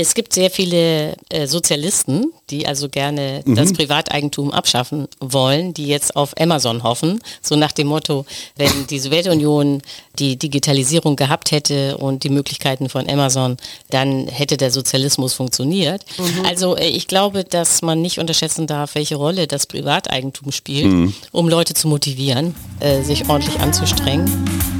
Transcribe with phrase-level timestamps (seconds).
[0.00, 3.54] Es gibt sehr viele äh, Sozialisten, die also gerne mhm.
[3.54, 8.24] das Privateigentum abschaffen wollen, die jetzt auf Amazon hoffen, so nach dem Motto,
[8.56, 9.82] wenn die Sowjetunion
[10.18, 13.58] die Digitalisierung gehabt hätte und die Möglichkeiten von Amazon,
[13.90, 16.02] dann hätte der Sozialismus funktioniert.
[16.16, 16.46] Mhm.
[16.46, 21.14] Also äh, ich glaube, dass man nicht unterschätzen darf, welche Rolle das Privateigentum spielt, mhm.
[21.30, 24.79] um Leute zu motivieren, äh, sich ordentlich anzustrengen.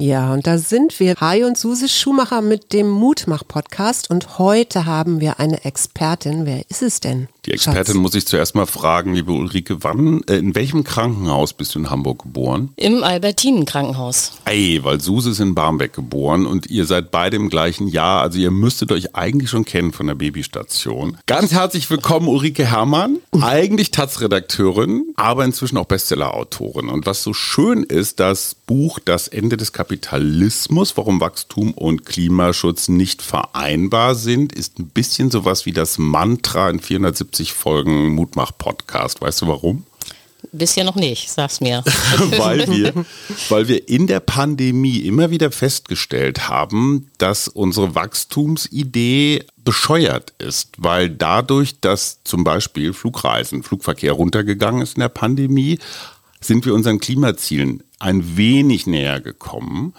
[0.00, 4.08] Ja, und da sind wir, Hai und Suse Schumacher mit dem Mutmach-Podcast.
[4.10, 6.46] Und heute haben wir eine Expertin.
[6.46, 7.26] Wer ist es denn?
[7.46, 7.94] Die Expertin Schatz.
[7.96, 11.90] muss ich zuerst mal fragen, liebe Ulrike, wann, äh, in welchem Krankenhaus bist du in
[11.90, 12.70] Hamburg geboren?
[12.76, 14.34] Im Albertinen-Krankenhaus.
[14.44, 18.38] Ey, weil Suse ist in Barmbek geboren und ihr seid beide im gleichen Jahr, also
[18.38, 21.16] ihr müsstet euch eigentlich schon kennen von der Babystation.
[21.26, 26.88] Ganz herzlich willkommen, Ulrike Herrmann, eigentlich Taz-Redakteurin, aber inzwischen auch Bestseller-Autorin.
[26.88, 32.88] Und was so schön ist, das Buch Das Ende des Kapitalismus, warum Wachstum und Klimaschutz
[32.88, 39.20] nicht vereinbar sind, ist ein bisschen sowas wie das Mantra in 470 50 Folgen Mutmach-Podcast.
[39.20, 39.84] Weißt du warum?
[40.52, 41.82] Bisher noch nicht, sag's mir.
[42.38, 43.04] weil, wir,
[43.48, 51.10] weil wir in der Pandemie immer wieder festgestellt haben, dass unsere Wachstumsidee bescheuert ist, weil
[51.10, 55.78] dadurch, dass zum Beispiel Flugreisen, Flugverkehr runtergegangen ist in der Pandemie,
[56.40, 59.94] sind wir unseren Klimazielen ein wenig näher gekommen.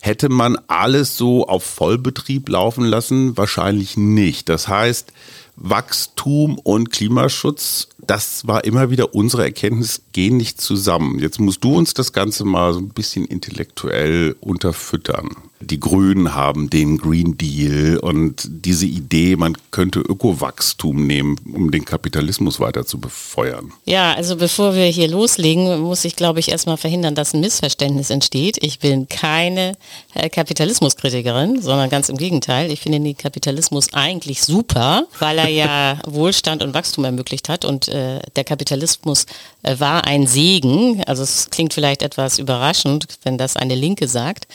[0.00, 3.36] Hätte man alles so auf Vollbetrieb laufen lassen?
[3.36, 4.48] Wahrscheinlich nicht.
[4.48, 5.12] Das heißt,
[5.56, 11.18] Wachstum und Klimaschutz, das war immer wieder unsere Erkenntnis, gehen nicht zusammen.
[11.18, 15.28] Jetzt musst du uns das Ganze mal so ein bisschen intellektuell unterfüttern
[15.60, 21.84] die Grünen haben den Green Deal und diese Idee, man könnte Ökowachstum nehmen, um den
[21.84, 23.72] Kapitalismus weiter zu befeuern.
[23.84, 28.10] Ja, also bevor wir hier loslegen, muss ich, glaube ich, erstmal verhindern, dass ein Missverständnis
[28.10, 28.58] entsteht.
[28.62, 29.76] Ich bin keine
[30.14, 32.70] äh, Kapitalismuskritikerin, sondern ganz im Gegenteil.
[32.70, 37.88] Ich finde den Kapitalismus eigentlich super, weil er ja Wohlstand und Wachstum ermöglicht hat und
[37.88, 39.24] äh, der Kapitalismus
[39.62, 41.02] äh, war ein Segen.
[41.04, 44.46] Also es klingt vielleicht etwas überraschend, wenn das eine Linke sagt,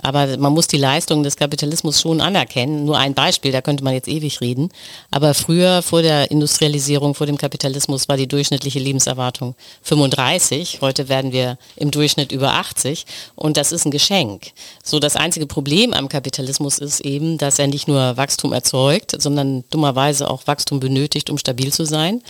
[0.00, 2.84] aber man muss die Leistung des Kapitalismus schon anerkennen.
[2.84, 4.70] Nur ein Beispiel, da könnte man jetzt ewig reden.
[5.10, 10.78] Aber früher, vor der Industrialisierung, vor dem Kapitalismus, war die durchschnittliche Lebenserwartung 35.
[10.80, 13.04] Heute werden wir im Durchschnitt über 80.
[13.34, 14.52] Und das ist ein Geschenk.
[14.84, 19.64] So, das einzige Problem am Kapitalismus ist eben, dass er nicht nur Wachstum erzeugt, sondern
[19.70, 22.22] dummerweise auch Wachstum benötigt, um stabil zu sein.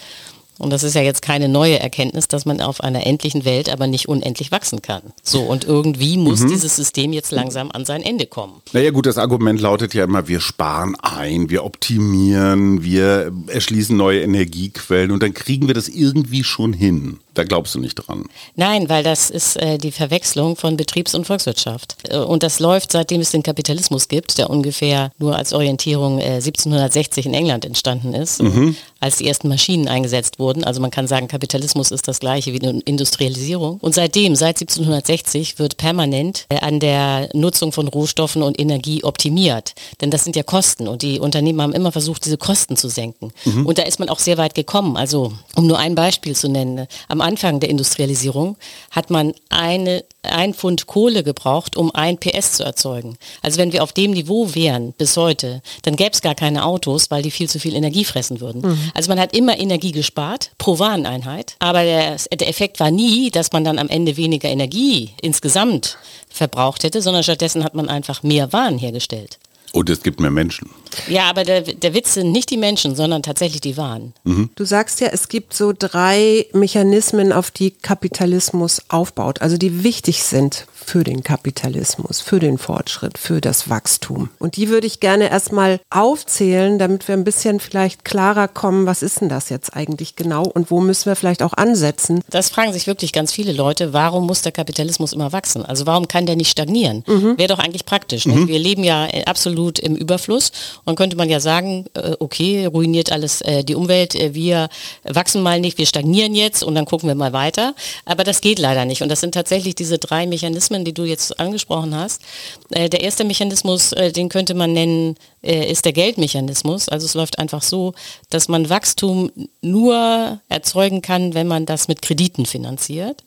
[0.60, 3.87] Und das ist ja jetzt keine neue Erkenntnis, dass man auf einer endlichen Welt aber
[3.87, 5.03] nicht unendlich wachsen kann.
[5.22, 6.48] So, und irgendwie muss mhm.
[6.48, 8.60] dieses System jetzt langsam an sein Ende kommen.
[8.72, 14.21] Naja gut, das Argument lautet ja immer, wir sparen ein, wir optimieren, wir erschließen neue
[14.21, 17.19] Energiequellen und dann kriegen wir das irgendwie schon hin.
[17.34, 18.24] Da glaubst du nicht dran.
[18.56, 21.96] Nein, weil das ist äh, die Verwechslung von Betriebs- und Volkswirtschaft.
[22.08, 26.34] Äh, und das läuft, seitdem es den Kapitalismus gibt, der ungefähr nur als Orientierung äh,
[26.34, 28.74] 1760 in England entstanden ist, mhm.
[28.98, 30.64] als die ersten Maschinen eingesetzt wurden.
[30.64, 33.78] Also man kann sagen, Kapitalismus ist das gleiche wie eine Industrialisierung.
[33.80, 39.74] Und seitdem, seit 1760, wird permanent äh, an der Nutzung von Rohstoffen und Energie optimiert.
[40.00, 43.32] Denn das sind ja Kosten und die Unternehmen haben immer versucht, diese Kosten zu senken.
[43.44, 43.66] Mhm.
[43.66, 44.97] Und da ist man auch sehr weit gekommen.
[44.97, 48.56] Also um nur ein Beispiel zu nennen, am am Anfang der Industrialisierung
[48.91, 53.18] hat man eine, ein Pfund Kohle gebraucht, um ein PS zu erzeugen.
[53.41, 57.08] Also wenn wir auf dem Niveau wären bis heute, dann gäbe es gar keine Autos,
[57.12, 58.62] weil die viel zu viel Energie fressen würden.
[58.62, 58.91] Mhm.
[58.94, 63.52] Also man hat immer Energie gespart pro Wareneinheit, aber der, der Effekt war nie, dass
[63.52, 65.98] man dann am Ende weniger Energie insgesamt
[66.28, 69.38] verbraucht hätte, sondern stattdessen hat man einfach mehr Waren hergestellt.
[69.72, 70.69] Und es gibt mehr Menschen.
[71.08, 74.12] Ja, aber der, der Witz sind nicht die Menschen, sondern tatsächlich die Waren.
[74.25, 74.50] Mhm.
[74.56, 80.24] Du sagst ja, es gibt so drei Mechanismen, auf die Kapitalismus aufbaut, also die wichtig
[80.24, 84.30] sind für den Kapitalismus, für den Fortschritt, für das Wachstum.
[84.41, 89.03] Und die würde ich gerne erstmal aufzählen, damit wir ein bisschen vielleicht klarer kommen, was
[89.03, 92.24] ist denn das jetzt eigentlich genau und wo müssen wir vielleicht auch ansetzen.
[92.30, 95.65] Das fragen sich wirklich ganz viele Leute, warum muss der Kapitalismus immer wachsen?
[95.65, 97.04] Also warum kann der nicht stagnieren?
[97.06, 97.39] Mhm.
[97.39, 98.27] Wäre doch eigentlich praktisch.
[98.27, 98.48] Mhm.
[98.48, 100.53] Wir leben ja absolut im Überfluss
[100.84, 104.68] und könnte man ja sagen, äh, okay, ruiniert alles äh, die Umwelt, äh, wir
[105.04, 107.74] wachsen mal nicht, wir stagnieren jetzt und dann gucken wir mal weiter.
[108.04, 109.03] Aber das geht leider nicht.
[109.03, 112.22] Und das sind tatsächlich diese drei Mechanismen, die du jetzt angesprochen hast.
[112.71, 116.89] Der erste Mechanismus, den könnte man nennen äh, ist der Geldmechanismus.
[116.89, 117.95] Also es läuft einfach so,
[118.28, 119.31] dass man Wachstum
[119.63, 123.22] nur erzeugen kann, wenn man das mit Krediten finanziert.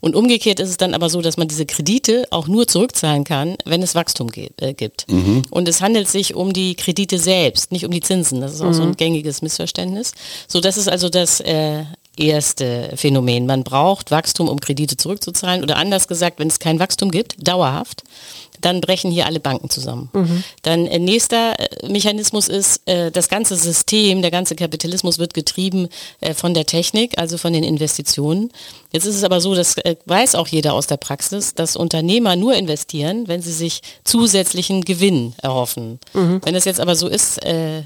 [0.00, 3.56] Und umgekehrt ist es dann aber so, dass man diese Kredite auch nur zurückzahlen kann,
[3.64, 5.10] wenn es Wachstum äh, gibt.
[5.10, 5.42] Mhm.
[5.50, 8.40] Und es handelt sich um die Kredite selbst, nicht um die Zinsen.
[8.40, 8.74] Das ist auch mhm.
[8.74, 8.96] so ein mhm.
[8.96, 10.12] gängiges Missverständnis.
[10.46, 11.84] So, das ist also das äh,
[12.16, 13.46] erste Phänomen.
[13.46, 15.62] Man braucht Wachstum, um Kredite zurückzuzahlen.
[15.62, 18.04] Oder anders gesagt, wenn es kein Wachstum gibt, dauerhaft,
[18.60, 20.10] dann brechen hier alle Banken zusammen.
[20.12, 20.44] Mhm.
[20.62, 25.88] Dann äh, nächster äh, Mechanismus ist, äh, das ganze System, der ganze Kapitalismus wird getrieben
[26.20, 28.50] äh, von der Technik, also von den Investitionen.
[28.92, 32.36] Jetzt ist es aber so, das äh, weiß auch jeder aus der Praxis, dass Unternehmer
[32.36, 35.98] nur investieren, wenn sie sich zusätzlichen Gewinn erhoffen.
[36.14, 36.40] Mhm.
[36.44, 37.82] Wenn es jetzt aber so ist, äh,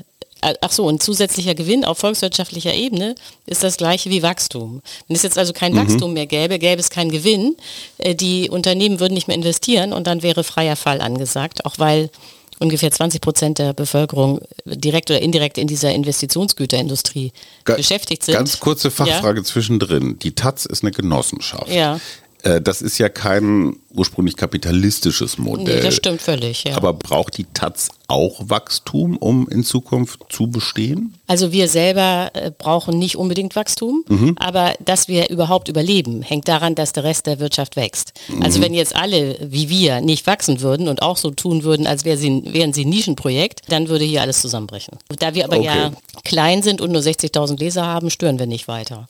[0.61, 3.15] Ach so, ein zusätzlicher Gewinn auf volkswirtschaftlicher Ebene
[3.47, 4.83] ist das gleiche wie Wachstum.
[5.07, 5.79] Wenn es jetzt also kein mhm.
[5.79, 7.57] Wachstum mehr gäbe, gäbe es keinen Gewinn.
[7.99, 12.11] Äh, die Unternehmen würden nicht mehr investieren und dann wäre freier Fall angesagt, auch weil
[12.59, 17.33] ungefähr 20 Prozent der Bevölkerung direkt oder indirekt in dieser Investitionsgüterindustrie
[17.65, 18.35] Ga beschäftigt sind.
[18.35, 19.45] Ganz kurze Fachfrage ja?
[19.45, 20.19] zwischendrin.
[20.19, 21.69] Die Taz ist eine Genossenschaft.
[21.69, 22.01] Ja.
[22.43, 25.77] Äh, das ist ja kein ursprünglich kapitalistisches Modell.
[25.77, 26.77] Nee, das stimmt völlig, ja.
[26.77, 31.15] Aber braucht die Taz auch Wachstum, um in Zukunft zu bestehen?
[31.27, 34.35] Also wir selber äh, brauchen nicht unbedingt Wachstum, mhm.
[34.39, 38.13] aber dass wir überhaupt überleben, hängt daran, dass der Rest der Wirtschaft wächst.
[38.29, 38.43] Mhm.
[38.43, 42.05] Also wenn jetzt alle wie wir nicht wachsen würden und auch so tun würden, als
[42.05, 44.99] wären sie, wären sie ein Nischenprojekt, dann würde hier alles zusammenbrechen.
[45.19, 45.67] Da wir aber okay.
[45.67, 45.93] ja
[46.25, 49.09] klein sind und nur 60.000 Leser haben, stören wir nicht weiter.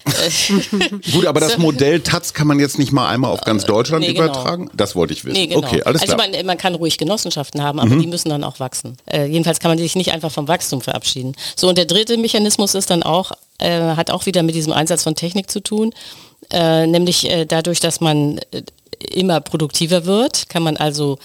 [1.13, 4.13] Gut, aber das Modell Taz kann man jetzt nicht mal einmal auf ganz Deutschland nee,
[4.13, 4.33] genau.
[4.75, 5.35] Das wollte ich wissen.
[5.35, 5.67] Nee, genau.
[5.67, 6.29] Okay, alles also klar.
[6.31, 8.01] Man, man, kann ruhig Genossenschaften haben, aber mhm.
[8.01, 8.97] die müssen dann auch wachsen.
[9.07, 11.35] Äh, jedenfalls kann man sich nicht einfach vom Wachstum verabschieden.
[11.57, 15.03] So, und der dritte Mechanismus ist dann auch, äh, hat auch wieder mit diesem Einsatz
[15.03, 15.93] von Technik zu tun,
[16.51, 18.63] äh, nämlich äh, dadurch, dass man äh,
[19.13, 21.19] immer produktiver wird, kann man also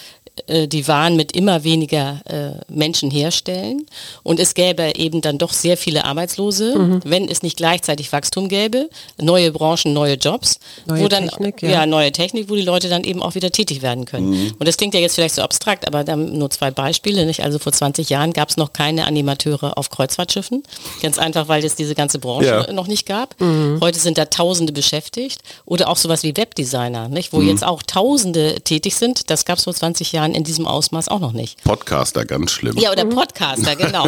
[0.47, 3.85] äh, die Waren mit immer weniger äh, Menschen herstellen.
[4.23, 7.01] Und es gäbe eben dann doch sehr viele Arbeitslose, mhm.
[7.03, 8.89] wenn es nicht gleichzeitig Wachstum gäbe,
[9.21, 11.69] neue Branchen, neue Jobs, neue wo dann Technik, ja.
[11.69, 11.85] ja.
[11.85, 14.29] neue Technik, wo die Leute dann eben auch wieder tätig werden können.
[14.29, 14.53] Mhm.
[14.57, 17.25] Und das klingt ja jetzt vielleicht so abstrakt, aber dann nur zwei Beispiele.
[17.25, 17.43] Nicht?
[17.43, 20.63] Also vor 20 Jahren gab es noch keine Animateure auf Kreuzfahrtschiffen.
[21.01, 22.73] Ganz einfach, weil es diese ganze Branche ja.
[22.73, 23.39] noch nicht gab.
[23.41, 23.79] Mhm.
[23.81, 25.41] Heute sind da Tausende beschäftigt.
[25.65, 27.33] Oder auch sowas wie Webdesigner, nicht?
[27.33, 27.49] wo mhm.
[27.49, 29.29] jetzt auch Tausende tätig sind.
[29.29, 31.63] Das gab es vor 20 Jahren in diesem Ausmaß auch noch nicht.
[31.63, 32.77] Podcaster, ganz schlimm.
[32.77, 34.07] Ja, oder Podcaster, genau.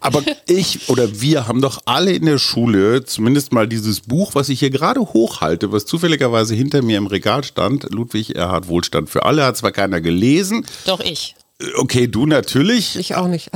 [0.00, 4.48] Aber ich oder wir haben doch alle in der Schule zumindest mal dieses Buch, was
[4.48, 9.24] ich hier gerade hochhalte, was zufälligerweise hinter mir im Regal stand, Ludwig Erhard Wohlstand für
[9.24, 10.66] alle, hat zwar keiner gelesen.
[10.84, 11.36] Doch ich.
[11.76, 12.96] Okay, du natürlich.
[12.96, 13.50] Ich auch nicht.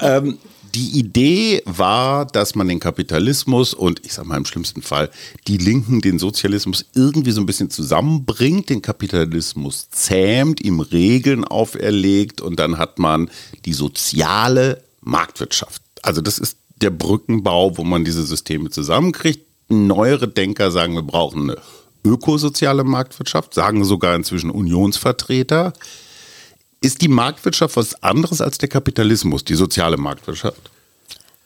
[0.00, 0.38] ähm,
[0.74, 5.10] die Idee war, dass man den Kapitalismus und ich sag mal im schlimmsten Fall
[5.46, 12.40] die Linken den Sozialismus irgendwie so ein bisschen zusammenbringt, den Kapitalismus zähmt, ihm Regeln auferlegt
[12.40, 13.30] und dann hat man
[13.64, 15.82] die soziale Marktwirtschaft.
[16.02, 19.44] Also das ist der Brückenbau, wo man diese Systeme zusammenkriegt.
[19.68, 21.58] Neuere Denker sagen, wir brauchen eine
[22.04, 25.72] ökosoziale Marktwirtschaft, sagen sogar inzwischen Unionsvertreter.
[26.80, 30.70] Ist die Marktwirtschaft was anderes als der Kapitalismus, die soziale Marktwirtschaft?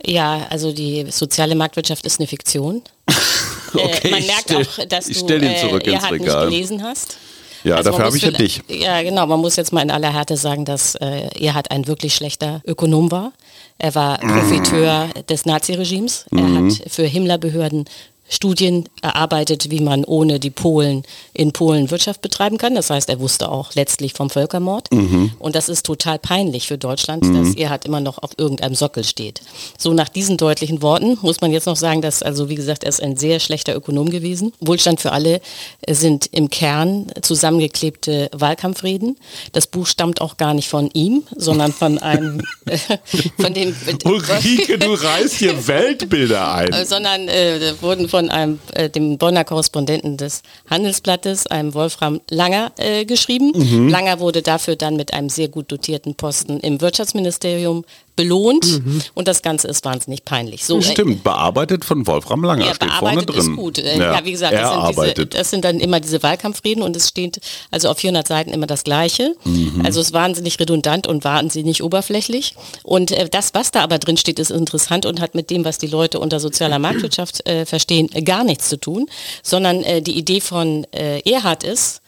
[0.04, 2.82] Ja, also die soziale Marktwirtschaft ist eine Fiktion.
[3.72, 6.12] okay, äh, man merkt stell, auch, dass du äh, ins Regal.
[6.12, 7.16] nicht gelesen hast.
[7.64, 8.62] Ja, also dafür habe ich ja dich.
[8.68, 9.26] Ja, genau.
[9.26, 13.12] Man muss jetzt mal in aller Härte sagen, dass äh, Erhard ein wirklich schlechter Ökonom
[13.12, 13.32] war.
[13.78, 15.26] Er war Profiteur mm.
[15.28, 16.26] des Naziregimes.
[16.32, 16.70] Er mm.
[16.70, 17.84] hat für Himmlerbehörden
[18.32, 21.02] Studien erarbeitet, wie man ohne die Polen
[21.34, 22.74] in Polen Wirtschaft betreiben kann.
[22.74, 24.90] Das heißt, er wusste auch letztlich vom Völkermord.
[24.90, 25.32] Mhm.
[25.38, 27.34] Und das ist total peinlich für Deutschland, mhm.
[27.44, 29.42] dass er halt immer noch auf irgendeinem Sockel steht.
[29.76, 32.88] So nach diesen deutlichen Worten muss man jetzt noch sagen, dass also wie gesagt, er
[32.88, 34.54] ist ein sehr schlechter Ökonom gewesen.
[34.60, 35.42] Wohlstand für alle
[35.86, 39.18] sind im Kern zusammengeklebte Wahlkampfreden.
[39.52, 42.40] Das Buch stammt auch gar nicht von ihm, sondern von einem
[43.38, 46.86] von dem Ulrike, du reißt hier Weltbilder ein.
[46.86, 53.04] sondern äh, wurden von einem, äh, dem Bonner Korrespondenten des Handelsblattes, einem Wolfram Langer, äh,
[53.04, 53.52] geschrieben.
[53.54, 53.88] Mhm.
[53.88, 57.84] Langer wurde dafür dann mit einem sehr gut dotierten Posten im Wirtschaftsministerium
[58.16, 59.02] belohnt mhm.
[59.14, 60.64] und das Ganze ist wahnsinnig peinlich.
[60.64, 63.38] So, Stimmt, äh, bearbeitet von Wolfram Langer, ja, steht vorne drin.
[63.38, 63.78] Ist gut.
[63.78, 66.94] Äh, ja, ja, wie gesagt, das sind, diese, das sind, dann immer diese Wahlkampfreden und
[66.96, 67.40] es steht
[67.70, 69.34] also auf 400 Seiten immer das Gleiche.
[69.44, 69.82] Mhm.
[69.84, 74.16] Also es ist wahnsinnig redundant und wahnsinnig oberflächlich und äh, das, was da aber drin
[74.16, 78.08] steht, ist interessant und hat mit dem, was die Leute unter sozialer Marktwirtschaft äh, verstehen,
[78.24, 79.06] gar nichts zu tun,
[79.42, 82.02] sondern äh, die Idee von äh, Erhard ist,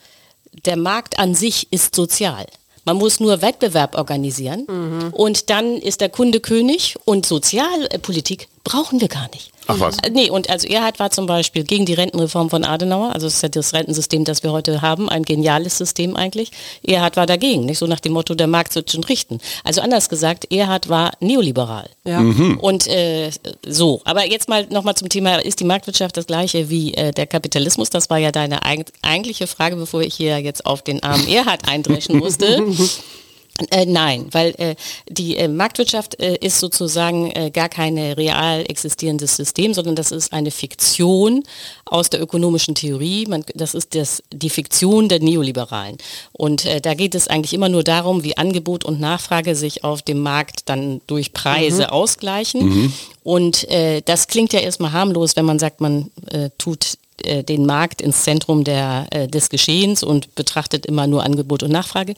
[0.65, 2.45] der Markt an sich ist sozial.
[2.85, 5.09] Man muss nur Wettbewerb organisieren mhm.
[5.11, 9.51] und dann ist der Kunde König und Sozialpolitik brauchen wir gar nicht.
[9.67, 9.97] Ach was.
[9.99, 13.35] Äh, Nee, und also Erhard war zum Beispiel gegen die Rentenreform von Adenauer, also es
[13.35, 16.51] ist ja das Rentensystem, das wir heute haben, ein geniales System eigentlich.
[16.83, 19.39] Erhard war dagegen, nicht so nach dem Motto, der Markt wird schon richten.
[19.63, 21.89] Also anders gesagt, Erhard war neoliberal.
[22.05, 22.19] Ja.
[22.19, 23.31] Und äh,
[23.67, 27.27] so, aber jetzt mal nochmal zum Thema, ist die Marktwirtschaft das gleiche wie äh, der
[27.27, 27.89] Kapitalismus?
[27.89, 31.67] Das war ja deine eig eigentliche Frage, bevor ich hier jetzt auf den armen Erhard
[31.67, 32.63] eindreschen musste.
[33.71, 34.75] Äh, nein, weil äh,
[35.07, 40.33] die äh, Marktwirtschaft äh, ist sozusagen äh, gar kein real existierendes System, sondern das ist
[40.33, 41.43] eine Fiktion
[41.85, 43.25] aus der ökonomischen Theorie.
[43.27, 45.97] Man, das ist das, die Fiktion der Neoliberalen.
[46.33, 50.01] Und äh, da geht es eigentlich immer nur darum, wie Angebot und Nachfrage sich auf
[50.01, 52.93] dem Markt dann durch Preise ausgleichen.
[53.23, 56.11] Und äh, das klingt ja erstmal harmlos, wenn man sagt, man
[56.57, 62.13] tut den Markt ins Zentrum der, des Geschehens und betrachtet immer nur Angebot und Nachfrage.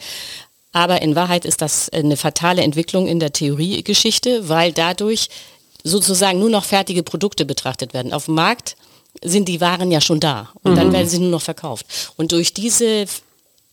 [0.78, 5.28] Aber in Wahrheit ist das eine fatale Entwicklung in der Theoriegeschichte, weil dadurch
[5.84, 8.14] sozusagen nur noch fertige Produkte betrachtet werden.
[8.14, 8.76] Auf dem Markt
[9.24, 11.88] sind die Waren ja schon da und dann werden sie nur noch verkauft.
[12.16, 13.08] Und durch diese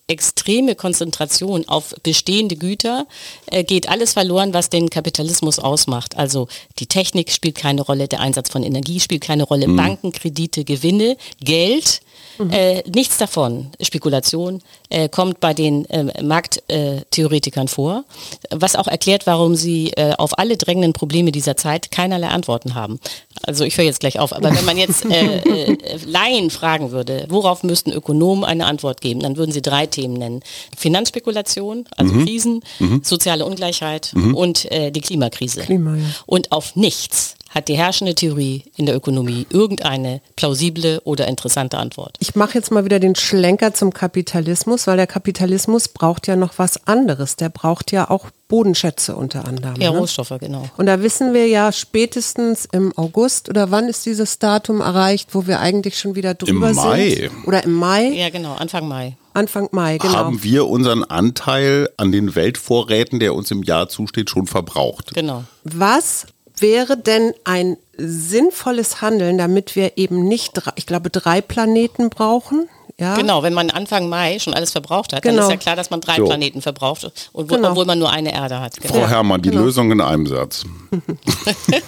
[0.07, 3.07] extreme Konzentration auf bestehende Güter
[3.47, 6.17] äh, geht alles verloren, was den Kapitalismus ausmacht.
[6.17, 10.65] Also die Technik spielt keine Rolle, der Einsatz von Energie spielt keine Rolle, Banken, Kredite,
[10.65, 12.03] Gewinne, Geld,
[12.51, 18.05] äh, nichts davon, Spekulation, äh, kommt bei den äh, Markttheoretikern vor,
[18.51, 22.99] was auch erklärt, warum sie äh, auf alle drängenden Probleme dieser Zeit keinerlei Antworten haben.
[23.47, 27.27] Also ich höre jetzt gleich auf, aber wenn man jetzt äh, äh, Laien fragen würde,
[27.29, 30.41] worauf müssten Ökonomen eine Antwort geben, dann würden sie drei Themen nennen.
[30.77, 32.63] Finanzspekulation, also Krisen,
[33.03, 35.61] soziale Ungleichheit und äh, die Klimakrise.
[35.61, 36.05] Klima, ja.
[36.27, 42.17] Und auf nichts hat die herrschende Theorie in der Ökonomie irgendeine plausible oder interessante Antwort.
[42.19, 46.55] Ich mache jetzt mal wieder den Schlenker zum Kapitalismus, weil der Kapitalismus braucht ja noch
[46.59, 47.37] was anderes.
[47.37, 49.81] Der braucht ja auch Bodenschätze unter anderem.
[49.81, 49.99] Ja, ne?
[49.99, 50.69] Rohstoffe, genau.
[50.77, 55.47] Und da wissen wir ja spätestens im August oder wann ist dieses Datum erreicht, wo
[55.47, 57.11] wir eigentlich schon wieder drüber Mai.
[57.11, 57.47] sind?
[57.47, 59.17] Oder im Mai, Ja, genau, Anfang Mai.
[59.33, 60.15] Anfang Mai, genau.
[60.15, 65.13] Haben wir unseren Anteil an den Weltvorräten, der uns im Jahr zusteht, schon verbraucht?
[65.15, 65.45] Genau.
[65.65, 66.27] Was
[66.59, 72.69] wäre denn ein sinnvolles Handeln, damit wir eben nicht, drei, ich glaube, drei Planeten brauchen?
[72.99, 73.17] Ja?
[73.17, 75.47] Genau, wenn man Anfang Mai schon alles verbraucht hat, dann Genau.
[75.47, 76.27] ist ja klar, dass man drei So.
[76.27, 77.71] Planeten verbraucht, und wo, Genau.
[77.71, 78.77] obwohl man nur eine Erde hat.
[78.81, 78.95] Genau.
[78.95, 80.65] Frau Herrmann, die Lösung in einem Satz.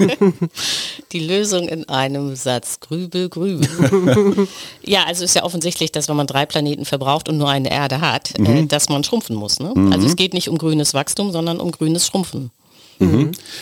[1.12, 2.80] Die Lösung in einem Satz.
[2.80, 4.49] Grübel, grübel.
[4.82, 8.00] ja, also ist ja offensichtlich, dass wenn man drei Planeten verbraucht und nur eine Erde
[8.00, 9.61] hat, äh, dass man schrumpfen muss.
[9.61, 9.73] Ne?
[9.92, 12.50] Also es geht nicht um grünes Wachstum, sondern um grünes Schrumpfen.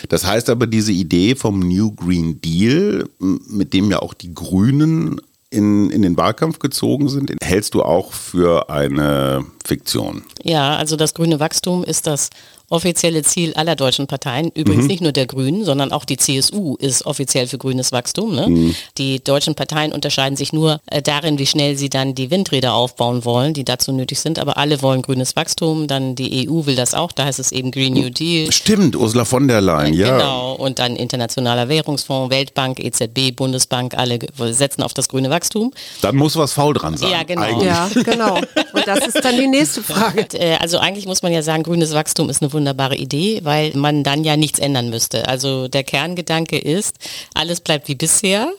[0.09, 5.19] Das heißt aber, diese Idee vom New Green Deal, mit dem ja auch die Grünen
[5.49, 10.23] in, in den Wahlkampf gezogen sind, hältst du auch für eine Fiktion?
[10.43, 12.29] Ja, also das grüne Wachstum ist das
[12.69, 14.51] offizielle Ziel aller deutschen Parteien.
[14.53, 18.35] Übrigens nicht nur der Grünen, sondern auch die CSU ist offiziell für grünes Wachstum.
[18.35, 18.73] Ne?
[18.97, 23.25] Die deutschen Parteien unterscheiden sich nur äh, darin, wie schnell sie dann die Windräder aufbauen
[23.25, 24.39] wollen, die dazu nötig sind.
[24.39, 25.87] Aber alle wollen grünes Wachstum.
[25.87, 27.11] Dann die EU will das auch.
[27.11, 28.51] Da heißt es eben Green New Deal.
[28.51, 30.17] Stimmt, Ursula von der Leyen, ja.
[30.17, 34.19] Genau, und dann Internationaler Währungsfonds, Weltbank, EZB, Bundesbank, alle
[34.51, 35.71] setzen auf das grüne Wachstum.
[36.01, 37.11] Dann muss was faul dran sein.
[37.11, 37.41] Ja, genau.
[37.41, 37.67] Eigentlich.
[37.67, 38.35] Ja, genau.
[38.37, 40.21] Und das ist dann die nächste Frage.
[40.21, 43.71] Und, äh, also eigentlich muss man ja sagen, grünes Wachstum ist eine wunderbare Idee, weil
[43.75, 45.27] man dann ja nichts ändern müsste.
[45.27, 46.95] Also der Kerngedanke ist,
[47.35, 48.51] alles bleibt wie bisher,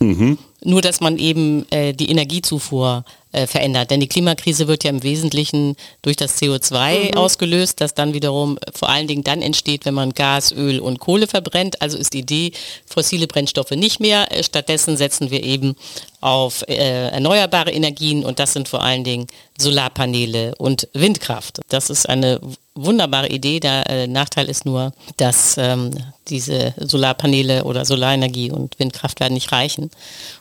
[0.63, 3.05] nur dass man eben äh, die Energiezufuhr
[3.37, 3.91] äh, verändert.
[3.91, 8.89] Denn die Klimakrise wird ja im Wesentlichen durch das CO2 ausgelöst, das dann wiederum vor
[8.89, 11.83] allen Dingen dann entsteht, wenn man Gas, Öl und Kohle verbrennt.
[11.83, 12.53] Also ist die Idee,
[12.87, 14.33] fossile Brennstoffe nicht mehr.
[14.33, 15.77] Äh, Stattdessen setzen wir eben
[16.21, 19.27] auf äh, erneuerbare Energien und das sind vor allen Dingen
[19.59, 21.61] Solarpaneele und Windkraft.
[21.69, 22.41] Das ist eine
[22.75, 23.61] wunderbare Idee.
[23.61, 25.91] Der äh, Nachteil ist nur, dass ähm,
[26.29, 29.91] diese Solarpaneele oder Solarenergie und Windkraft werden nicht reichen,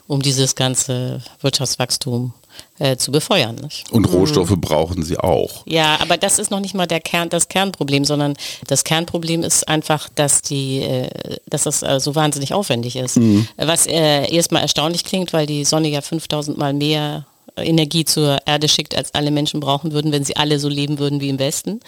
[0.06, 2.32] um dieses ganze Wirtschaftswachstum
[2.78, 3.56] äh, zu befeuern.
[3.56, 3.90] Nicht?
[3.90, 5.66] Und Rohstoffe brauchen sie auch.
[5.66, 8.34] Ja, aber das ist noch nicht mal der Kern, das Kernproblem, sondern
[8.66, 13.18] das Kernproblem ist einfach, dass die, äh, dass das äh, so wahnsinnig aufwendig ist.
[13.56, 18.68] Was äh, erstmal erstaunlich klingt, weil die Sonne ja 5000 Mal mehr Energie zur Erde
[18.68, 21.80] schickt, als alle Menschen brauchen würden, wenn sie alle so leben würden wie im Westen.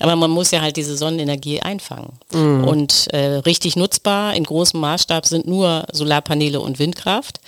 [0.00, 2.12] Aber man muss ja halt diese Sonnenenergie einfangen.
[2.66, 7.40] Und äh, richtig nutzbar in großem Maßstab sind nur Solarpaneele und Windkraft.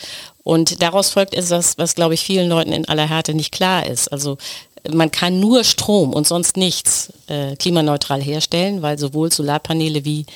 [0.43, 4.09] Und daraus folgt etwas, was, glaube ich, vielen Leuten in aller Härte nicht klar ist.
[4.13, 4.37] Also
[4.93, 10.27] man kann nur Strom und sonst nichts äh, klimaneutral herstellen, weil sowohl Solarpaneele wie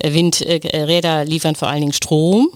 [0.00, 2.48] äh, Windräder liefern vor allen Dingen Strom.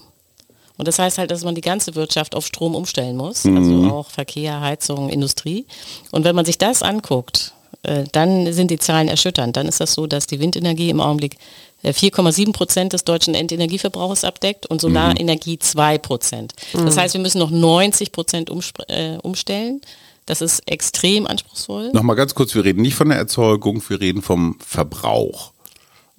[0.77, 4.09] Und das heißt halt, dass man die ganze Wirtschaft auf Strom umstellen muss, also auch
[4.09, 5.65] Verkehr, Heizung, Industrie.
[6.11, 7.53] Und wenn man sich das anguckt,
[7.83, 9.57] äh, dann sind die Zahlen erschütternd.
[9.57, 11.37] Dann ist das so, dass die Windenergie im Augenblick
[11.83, 16.53] 4,7 Prozent des deutschen Endenergieverbrauchs abdeckt und Solarenergie 2 Prozent.
[16.73, 18.49] Das heißt, wir müssen noch 90 Prozent
[18.87, 19.81] äh, umstellen.
[20.25, 21.91] Das ist extrem anspruchsvoll.
[21.93, 25.53] Nochmal ganz kurz, wir reden nicht von der Erzeugung, wir reden vom Verbrauch.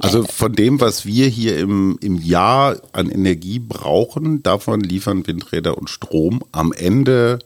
[0.01, 5.77] Also von dem, was wir hier im, im Jahr an Energie brauchen, davon liefern Windräder
[5.77, 7.41] und Strom am Ende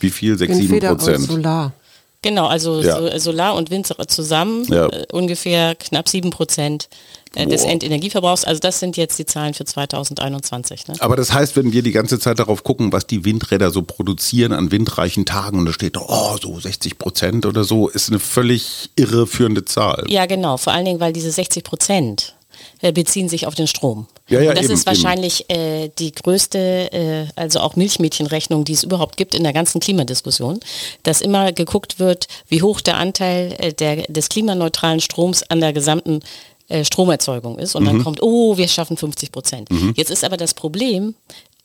[0.00, 0.36] wie viel?
[0.36, 1.20] 6, 7 Prozent?
[1.20, 1.72] Solar.
[2.22, 2.98] Genau, also ja.
[2.98, 4.86] so, Solar und Wind zusammen ja.
[4.86, 6.90] äh, ungefähr knapp 7 Prozent
[7.34, 8.44] äh, des Endenergieverbrauchs.
[8.44, 10.88] Also das sind jetzt die Zahlen für 2021.
[10.88, 10.94] Ne?
[10.98, 14.52] Aber das heißt, wenn wir die ganze Zeit darauf gucken, was die Windräder so produzieren
[14.52, 18.90] an windreichen Tagen und da steht, oh, so 60 Prozent oder so, ist eine völlig
[18.96, 20.04] irreführende Zahl.
[20.08, 20.58] Ja, genau.
[20.58, 22.34] Vor allen Dingen, weil diese 60 Prozent
[22.80, 24.06] beziehen sich auf den Strom.
[24.28, 28.84] Ja, ja, das eben, ist wahrscheinlich äh, die größte, äh, also auch Milchmädchenrechnung, die es
[28.84, 30.60] überhaupt gibt in der ganzen Klimadiskussion,
[31.02, 35.72] dass immer geguckt wird, wie hoch der Anteil äh, der, des klimaneutralen Stroms an der
[35.72, 36.20] gesamten
[36.68, 37.86] äh, Stromerzeugung ist und mhm.
[37.86, 39.70] dann kommt, oh, wir schaffen 50 Prozent.
[39.70, 39.92] Mhm.
[39.96, 41.14] Jetzt ist aber das Problem,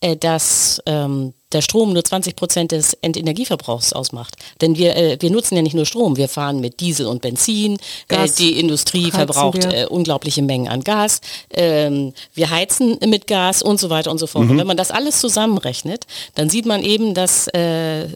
[0.02, 4.36] äh, dass ähm, der Strom nur 20 Prozent des Endenergieverbrauchs ausmacht.
[4.62, 7.78] Denn wir, äh, wir nutzen ja nicht nur Strom, wir fahren mit Diesel und Benzin,
[8.10, 11.22] äh, die Industrie verbraucht äh, unglaubliche Mengen an Gas,
[11.52, 14.46] ähm, wir heizen mit Gas und so weiter und so fort.
[14.46, 14.52] Mhm.
[14.52, 18.08] Und wenn man das alles zusammenrechnet, dann sieht man eben, dass äh,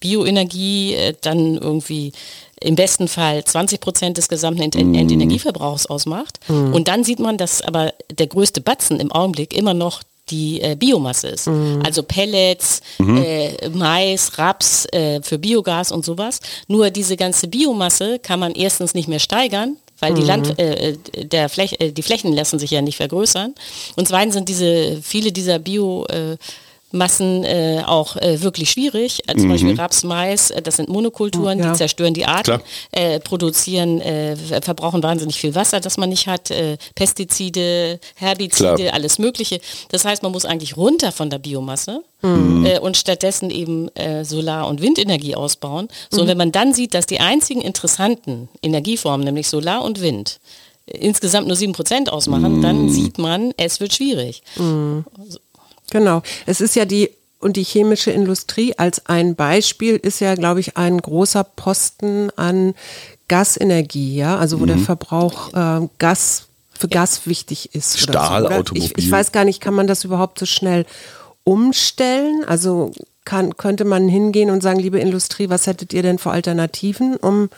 [0.00, 2.12] Bioenergie dann irgendwie
[2.60, 4.94] im besten Fall 20 Prozent des gesamten mhm.
[4.94, 6.40] Endenergieverbrauchs ausmacht.
[6.48, 6.74] Mhm.
[6.74, 10.76] Und dann sieht man, dass aber der größte Batzen im Augenblick immer noch die äh,
[10.76, 11.48] Biomasse ist.
[11.48, 11.82] Mhm.
[11.84, 13.16] Also Pellets, mhm.
[13.16, 16.40] äh, Mais, Raps äh, für Biogas und sowas.
[16.68, 20.54] Nur diese ganze Biomasse kann man erstens nicht mehr steigern, weil die, Land, mhm.
[20.58, 23.54] äh, der Fläch, äh, die Flächen lassen sich ja nicht vergrößern.
[23.96, 26.36] Und zweitens sind diese, viele dieser Bio äh,
[26.92, 29.20] Massen äh, auch äh, wirklich schwierig.
[29.26, 29.52] Äh, zum mhm.
[29.52, 31.72] Beispiel Raps, Mais, äh, das sind Monokulturen, ja.
[31.72, 32.48] die zerstören die Art,
[32.92, 38.94] äh, produzieren, äh, verbrauchen wahnsinnig viel Wasser, das man nicht hat, äh, Pestizide, Herbizide, Klar.
[38.94, 39.60] alles Mögliche.
[39.90, 42.66] Das heißt, man muss eigentlich runter von der Biomasse mhm.
[42.66, 45.88] äh, und stattdessen eben äh, Solar- und Windenergie ausbauen.
[46.10, 46.22] So, mhm.
[46.22, 50.40] und wenn man dann sieht, dass die einzigen interessanten Energieformen, nämlich Solar und Wind,
[50.86, 52.88] insgesamt nur 7% ausmachen, dann mhm.
[52.90, 54.42] sieht man, es wird schwierig.
[54.56, 55.04] Mhm.
[55.92, 56.22] Genau.
[56.46, 60.76] Es ist ja die und die chemische Industrie als ein Beispiel ist ja, glaube ich,
[60.76, 62.74] ein großer Posten an
[63.28, 64.68] Gasenergie, ja, also wo mhm.
[64.68, 67.98] der Verbrauch äh, Gas für Gas wichtig ist.
[67.98, 68.92] Stahl, so, Automobil.
[68.96, 70.86] Ich, ich, weiß gar nicht, kann man das überhaupt so schnell
[71.44, 72.44] umstellen?
[72.46, 72.92] Also
[73.24, 77.50] kann, könnte man hingehen und sagen, liebe Industrie, was hättet ihr denn für Alternativen, um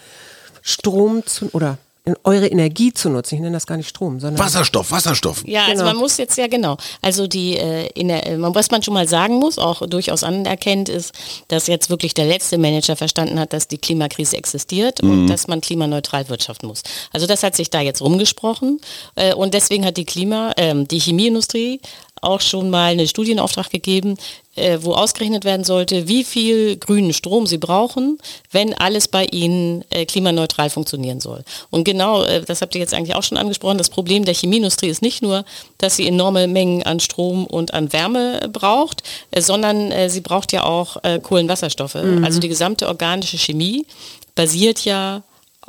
[0.62, 1.78] Strom zu oder
[2.22, 3.36] eure Energie zu nutzen.
[3.36, 5.42] Ich nenne das gar nicht Strom, sondern Wasserstoff, Wasserstoff.
[5.46, 5.84] Ja, also genau.
[5.86, 6.76] man muss jetzt ja genau.
[7.00, 8.22] Also die, äh, in der,
[8.54, 11.14] was man schon mal sagen muss, auch durchaus anerkennt, ist,
[11.48, 15.10] dass jetzt wirklich der letzte Manager verstanden hat, dass die Klimakrise existiert mhm.
[15.10, 16.82] und dass man klimaneutral wirtschaften muss.
[17.12, 18.80] Also das hat sich da jetzt rumgesprochen
[19.14, 21.80] äh, und deswegen hat die Klima, äh, die Chemieindustrie
[22.20, 24.16] auch schon mal einen Studienauftrag gegeben,
[24.56, 28.18] äh, wo ausgerechnet werden sollte, wie viel grünen Strom sie brauchen,
[28.50, 31.44] wenn alles bei ihnen äh, klimaneutral funktionieren soll.
[31.70, 34.88] Und genau, äh, das habt ihr jetzt eigentlich auch schon angesprochen, das Problem der Chemieindustrie
[34.88, 35.44] ist nicht nur,
[35.78, 40.52] dass sie enorme Mengen an Strom und an Wärme braucht, äh, sondern äh, sie braucht
[40.52, 41.94] ja auch äh, Kohlenwasserstoffe.
[41.94, 42.24] Mhm.
[42.24, 43.86] Also die gesamte organische Chemie
[44.34, 45.22] basiert ja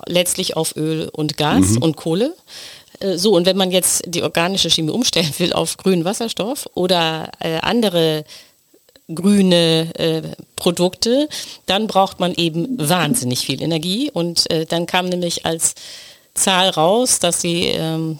[0.07, 1.83] letztlich auf Öl und Gas mhm.
[1.83, 2.35] und Kohle.
[2.99, 7.31] Äh, so, und wenn man jetzt die organische Chemie umstellen will auf grünen Wasserstoff oder
[7.39, 8.23] äh, andere
[9.13, 10.21] grüne äh,
[10.55, 11.29] Produkte,
[11.65, 14.09] dann braucht man eben wahnsinnig viel Energie.
[14.11, 15.75] Und äh, dann kam nämlich als
[16.33, 18.19] Zahl raus, dass sie ähm,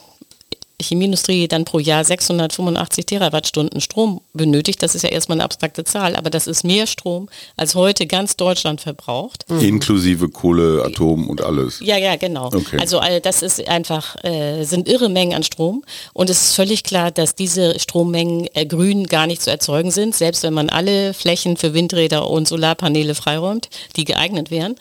[0.81, 4.83] Chemieindustrie dann pro Jahr 685 Terawattstunden Strom benötigt.
[4.83, 8.35] Das ist ja erstmal eine abstrakte Zahl, aber das ist mehr Strom, als heute ganz
[8.35, 9.45] Deutschland verbraucht.
[9.49, 9.61] Mhm.
[9.61, 11.79] Inklusive Kohle, Atom und alles.
[11.81, 12.47] Ja, ja, genau.
[12.47, 12.77] Okay.
[12.79, 15.83] Also das ist einfach, äh, sind irre Mengen an Strom
[16.13, 20.15] und es ist völlig klar, dass diese Strommengen äh, grün gar nicht zu erzeugen sind,
[20.15, 24.75] selbst wenn man alle Flächen für Windräder und Solarpaneele freiräumt, die geeignet wären.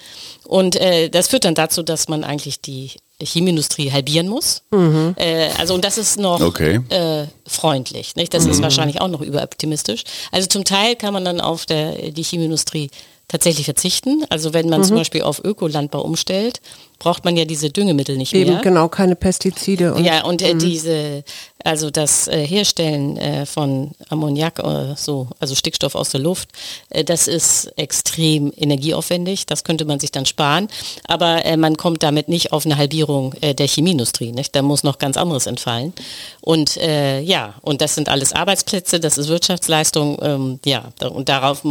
[0.45, 2.91] Und äh, das führt dann dazu, dass man eigentlich die
[3.23, 4.63] Chemieindustrie halbieren muss.
[4.71, 5.15] Mhm.
[5.17, 6.81] Äh, also und das ist noch okay.
[6.89, 8.17] äh, freundlich.
[8.17, 8.35] Nicht?
[8.35, 8.51] Das mhm.
[8.51, 10.05] ist wahrscheinlich auch noch überoptimistisch.
[10.33, 12.91] Also zum Teil kann man dann auf der, die Chemieindustrie
[13.29, 14.25] tatsächlich verzichten.
[14.31, 14.85] Also wenn man mhm.
[14.85, 16.61] zum Beispiel auf Ökolandbau umstellt,
[16.99, 18.63] braucht man ja diese Düngemittel nicht Eben, mehr.
[18.63, 19.95] genau, keine Pestizide.
[19.95, 20.59] Und, ja, und äh, mhm.
[20.59, 21.25] diese,
[21.63, 26.51] also das äh, Herstellen äh, von Ammoniak, äh, so, also Stickstoff aus der Luft,
[26.91, 29.47] äh, das ist extrem energieaufwendig.
[29.47, 30.69] Das könnte man sich dann sparen.
[31.07, 34.33] Aber äh, man kommt damit nicht auf eine Halbierung der Chemieindustrie.
[34.33, 34.55] Nicht?
[34.55, 35.93] Da muss noch ganz anderes entfallen.
[36.41, 40.19] Und ja, und das sind alles Arbeitsplätze, das ist Wirtschaftsleistung.
[40.23, 41.63] Ähm, ja, und darauf,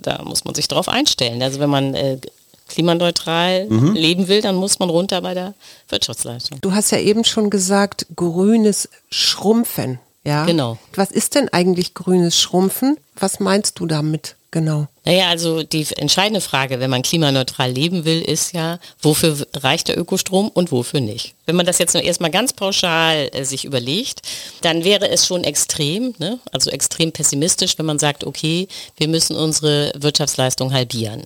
[0.00, 1.42] da muss man sich darauf einstellen.
[1.42, 1.94] Also wenn man
[2.68, 3.92] klimaneutral Mhm.
[3.94, 5.54] leben will, dann muss man runter bei der
[5.88, 6.60] Wirtschaftsleistung.
[6.60, 9.98] Du hast ja eben schon gesagt, grünes Schrumpfen.
[10.24, 10.44] Ja.
[10.46, 10.78] Genau.
[10.94, 12.96] Was ist denn eigentlich grünes Schrumpfen?
[13.16, 14.86] Was meinst du damit genau?
[15.04, 19.98] Naja, also die entscheidende Frage, wenn man klimaneutral leben will, ist ja, wofür reicht der
[19.98, 21.34] Ökostrom und wofür nicht?
[21.44, 24.22] Wenn man das jetzt nur erstmal ganz pauschal äh, sich überlegt,
[24.62, 26.38] dann wäre es schon extrem, ne?
[26.52, 31.24] also extrem pessimistisch, wenn man sagt, okay, wir müssen unsere Wirtschaftsleistung halbieren.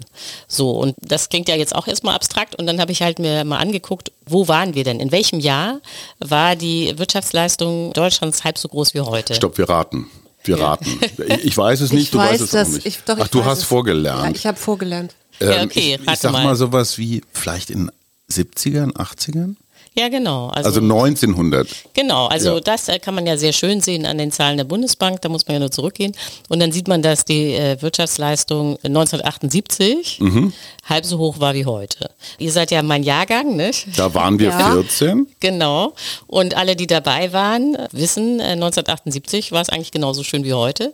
[0.49, 3.45] So, und das klingt ja jetzt auch erstmal abstrakt und dann habe ich halt mir
[3.45, 4.99] mal angeguckt, wo waren wir denn?
[4.99, 5.81] In welchem Jahr
[6.19, 9.35] war die Wirtschaftsleistung Deutschlands halb so groß wie heute?
[9.35, 10.11] Stopp, wir raten.
[10.45, 10.87] Wir raten.
[11.29, 12.69] Ich, ich weiß es nicht, ich du weiß weißt es das.
[12.69, 12.87] auch nicht.
[12.87, 13.65] Ich, doch, Ach, ich du hast es.
[13.65, 14.25] vorgelernt.
[14.25, 15.15] Ja, ich habe vorgelernt.
[15.41, 16.45] Ja, okay, ich, ich sag mal.
[16.45, 17.91] mal sowas wie vielleicht in
[18.31, 19.57] 70ern, 80ern?
[19.99, 20.49] Ja, genau.
[20.49, 21.69] Also 1900.
[21.95, 22.61] Genau, also Ja.
[22.61, 25.47] das äh, kann man ja sehr schön sehen an den Zahlen der Bundesbank, da muss
[25.49, 26.13] man ja nur zurückgehen.
[26.49, 30.53] Und dann sieht man, dass die äh, Wirtschaftsleistung 1978 Mhm.
[30.89, 32.11] halb so hoch war wie heute.
[32.39, 33.87] Ihr seid ja mein Jahrgang, nicht?
[33.99, 34.71] Da waren wir Ja.
[34.73, 35.27] 14.
[35.41, 35.95] Genau.
[36.27, 40.93] Und alle, die dabei waren, wissen, äh, 1978 war es eigentlich genauso schön wie heute.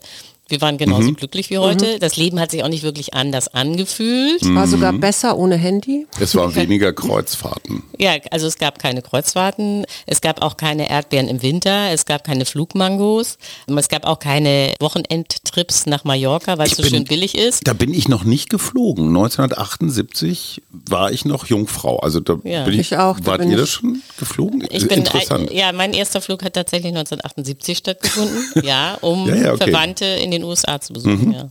[0.48, 1.16] Wir waren genauso Mhm.
[1.16, 1.98] glücklich wie heute.
[1.98, 4.42] Das Leben hat sich auch nicht wirklich anders angefühlt.
[4.54, 5.00] War sogar Mhm.
[5.00, 6.06] besser ohne Handy.
[6.20, 7.82] Es waren weniger Kreuzfahrten.
[7.98, 12.24] Ja, also es gab keine Kreuzfahrten, es gab auch keine Erdbeeren im Winter, es gab
[12.24, 13.38] keine Flugmangos,
[13.74, 17.66] es gab auch keine Wochenendtrips nach Mallorca, weil es so bin- schön billig ist.
[17.66, 19.12] Da bin ich noch nicht geflogen.
[19.12, 21.98] 1978 war ich noch Jungfrau.
[22.00, 22.64] Also da Ja.
[22.64, 24.66] bin ich, Ich auch, da Wart bin ihr das schon geflogen?
[24.70, 25.50] Ich bin, Interessant.
[25.52, 29.66] ja, mein erster Flug hat tatsächlich 1978 stattgefunden, ja, um Ja, ja, okay.
[29.66, 29.70] Mhm.
[29.72, 31.32] Verwandte in den USA zu besuchen.
[31.32, 31.48] Ja.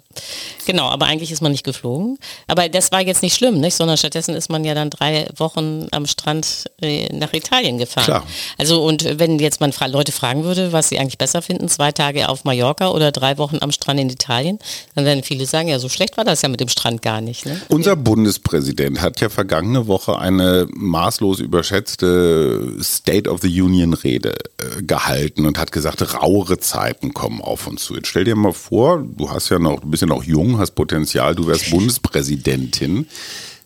[0.65, 2.17] Genau, aber eigentlich ist man nicht geflogen.
[2.47, 3.75] Aber das war jetzt nicht schlimm, nicht?
[3.75, 8.05] sondern stattdessen ist man ja dann drei Wochen am Strand äh, nach Italien gefahren.
[8.05, 8.27] Klar.
[8.57, 11.91] Also und wenn jetzt man fra Leute fragen würde, was sie eigentlich besser finden, zwei
[11.91, 14.59] Tage auf Mallorca oder drei Wochen am Strand in Italien,
[14.95, 17.45] dann werden viele sagen, ja, so schlecht war das ja mit dem Strand gar nicht.
[17.45, 17.61] Ne?
[17.69, 24.83] Unser Bundespräsident hat ja vergangene Woche eine maßlos überschätzte State of the Union Rede äh,
[24.83, 27.95] gehalten und hat gesagt, rauere Zeiten kommen auf uns zu.
[27.95, 30.71] Jetzt stell dir mal vor, du hast ja noch, du bist ja noch jung, hast
[30.71, 33.07] Potenzial, du wärst Bundespräsidentin.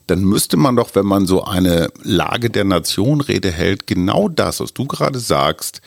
[0.06, 4.60] Dann müsste man doch, wenn man so eine Lage der Nation Rede hält, genau das,
[4.60, 5.82] was du gerade sagst,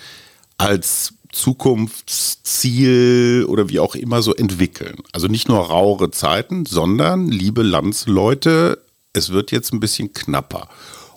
[0.58, 4.98] als Zukunftsziel oder wie auch immer so entwickeln.
[5.12, 10.68] Also nicht nur rauere Zeiten, sondern, liebe Landsleute, es wird jetzt ein bisschen knapper.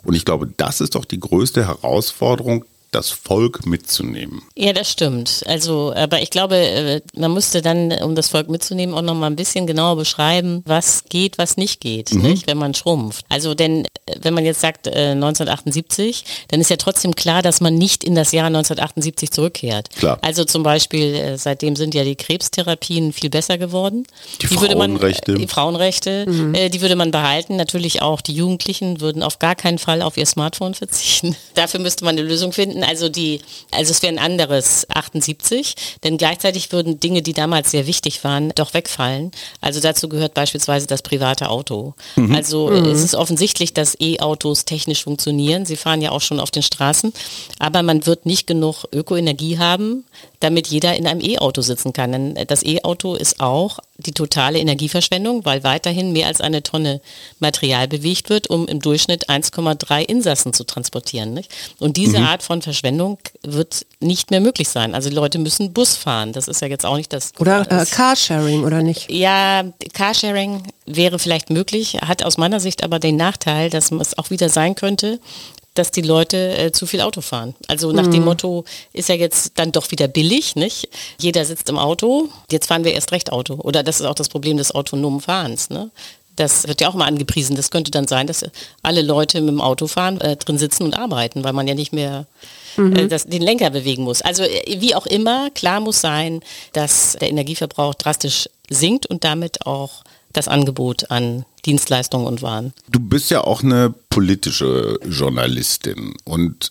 [0.02, 2.64] Und ich glaube, das ist doch die größte Herausforderung,
[2.94, 4.42] das Volk mitzunehmen.
[4.56, 5.42] Ja, das stimmt.
[5.46, 9.26] Also, aber ich glaube, äh, man müsste dann, um das Volk mitzunehmen, auch noch mal
[9.26, 13.24] ein bisschen genauer beschreiben, was geht, was nicht geht, nicht, wenn man schrumpft.
[13.28, 17.60] Also, denn äh, wenn man jetzt sagt äh, 1978, dann ist ja trotzdem klar, dass
[17.60, 19.90] man nicht in das Jahr 1978 zurückkehrt.
[19.90, 20.18] Klar.
[20.22, 24.06] Also zum Beispiel, äh, seitdem sind ja die Krebstherapien viel besser geworden.
[24.40, 25.32] Die würde man, Frauenrechte.
[25.32, 27.56] äh, die Frauenrechte, äh, die würde man behalten.
[27.56, 31.34] Natürlich auch die Jugendlichen würden auf gar keinen Fall auf ihr Smartphone verzichten.
[31.54, 32.83] Dafür müsste man eine Lösung finden.
[32.84, 37.86] Also die, also es wäre ein anderes 78, denn gleichzeitig würden Dinge, die damals sehr
[37.86, 39.30] wichtig waren, doch wegfallen.
[39.60, 41.94] Also dazu gehört beispielsweise das private Auto.
[42.34, 45.66] Also äh, es ist offensichtlich, dass E-Autos technisch funktionieren.
[45.66, 47.12] Sie fahren ja auch schon auf den Straßen,
[47.58, 50.04] aber man wird nicht genug Ökoenergie haben,
[50.44, 52.12] damit jeder in einem E-Auto sitzen kann.
[52.12, 57.00] Denn das E-Auto ist auch die totale Energieverschwendung, weil weiterhin mehr als eine Tonne
[57.38, 61.32] Material bewegt wird, um im Durchschnitt 1,3 Insassen zu transportieren.
[61.32, 61.50] Nicht?
[61.78, 64.94] Und diese Art von Verschwendung wird nicht mehr möglich sein.
[64.94, 66.32] Also die Leute müssen Bus fahren.
[66.32, 67.32] Das ist ja jetzt auch nicht das.
[67.38, 69.10] Oder äh, Carsharing, oder nicht?
[69.10, 74.28] ja, Carsharing wäre vielleicht möglich, hat aus meiner Sicht aber den Nachteil, dass es auch
[74.28, 75.18] wieder sein könnte,
[75.74, 77.54] dass die Leute äh, zu viel Auto fahren.
[77.66, 80.88] Also nach dem Motto ist ja jetzt dann doch wieder billig, nicht?
[81.20, 83.54] Jeder sitzt im Auto, jetzt fahren wir erst recht Auto.
[83.54, 85.90] Oder das ist auch das Problem des autonomen Fahrens, ne?
[86.36, 87.54] Das wird ja auch mal angepriesen.
[87.54, 88.44] Das könnte dann sein, dass
[88.82, 91.92] alle Leute mit dem Auto fahren, äh, drin sitzen und arbeiten, weil man ja nicht
[91.92, 92.26] mehr
[92.76, 94.20] äh, das, den Lenker bewegen muss.
[94.22, 96.40] Also äh, wie auch immer, klar muss sein,
[96.72, 102.72] dass der Energieverbrauch drastisch sinkt und damit auch das Angebot an Dienstleistungen und Waren.
[102.88, 106.70] Du bist ja auch eine politische Journalistin und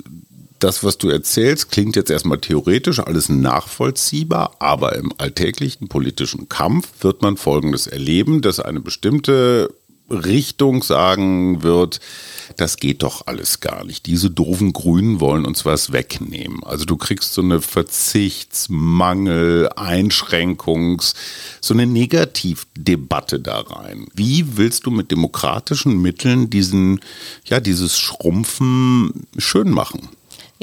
[0.63, 6.88] das, was du erzählst, klingt jetzt erstmal theoretisch alles nachvollziehbar, aber im alltäglichen politischen Kampf
[7.01, 9.73] wird man Folgendes erleben, dass eine bestimmte
[10.13, 11.99] Richtung sagen wird,
[12.58, 14.06] das geht doch alles gar nicht.
[14.06, 16.63] Diese doofen Grünen wollen uns was wegnehmen.
[16.63, 21.15] Also du kriegst so eine Verzichts-, Mangel-, Einschränkungs-,
[21.62, 24.08] so eine Negativdebatte da rein.
[24.13, 26.99] Wie willst du mit demokratischen Mitteln diesen,
[27.45, 30.10] ja, dieses Schrumpfen schön machen?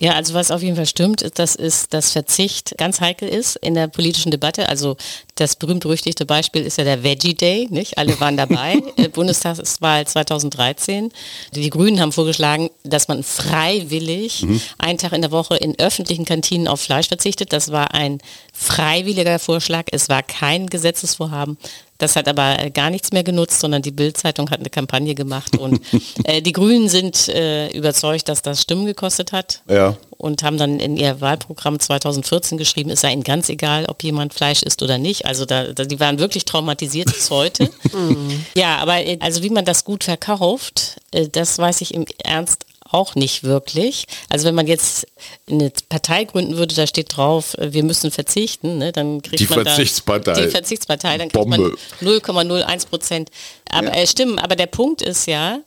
[0.01, 3.57] Ja, also was auf jeden Fall stimmt, ist, dass, ist, dass Verzicht ganz heikel ist
[3.57, 4.67] in der politischen Debatte.
[4.71, 4.97] Also
[5.35, 7.99] Das berühmt-berüchtigte Beispiel ist ja der Veggie Day, nicht?
[7.99, 8.79] Alle waren dabei.
[8.97, 11.13] Äh, Bundestagswahl 2013.
[11.55, 14.61] Die Grünen haben vorgeschlagen, dass man freiwillig mhm.
[14.79, 17.53] einen Tag in der Woche in öffentlichen Kantinen auf Fleisch verzichtet.
[17.53, 18.19] Das war ein
[18.53, 19.85] freiwilliger Vorschlag.
[19.93, 21.57] Es war kein Gesetzesvorhaben.
[22.01, 25.81] Das hat aber gar nichts mehr genutzt, sondern die Bild-Zeitung hat eine Kampagne gemacht und
[26.25, 29.97] äh, die Grünen sind äh, überzeugt, dass das Stimmen gekostet hat ja.
[30.17, 34.33] und haben dann in ihr Wahlprogramm 2014 geschrieben, es sei ihnen ganz egal, ob jemand
[34.33, 35.27] Fleisch isst oder nicht.
[35.27, 37.69] Also da, da die waren wirklich traumatisiert bis heute.
[38.57, 42.65] ja, aber äh, also wie man das gut verkauft, äh, das weiß ich im Ernst
[42.91, 44.05] auch nicht wirklich.
[44.29, 45.07] Also wenn man jetzt
[45.49, 49.47] eine Partei gründen würde, da steht drauf, äh, wir müssen verzichten, ne, dann kriegt die
[49.47, 50.33] man Verzichtspartei.
[50.33, 51.77] Da, die Verzichtspartei, dann kriegt Bombe.
[52.01, 53.31] man 0,01 Prozent.
[53.71, 54.03] Aber ja.
[54.03, 55.61] äh, stimmen, aber der Punkt ist ja,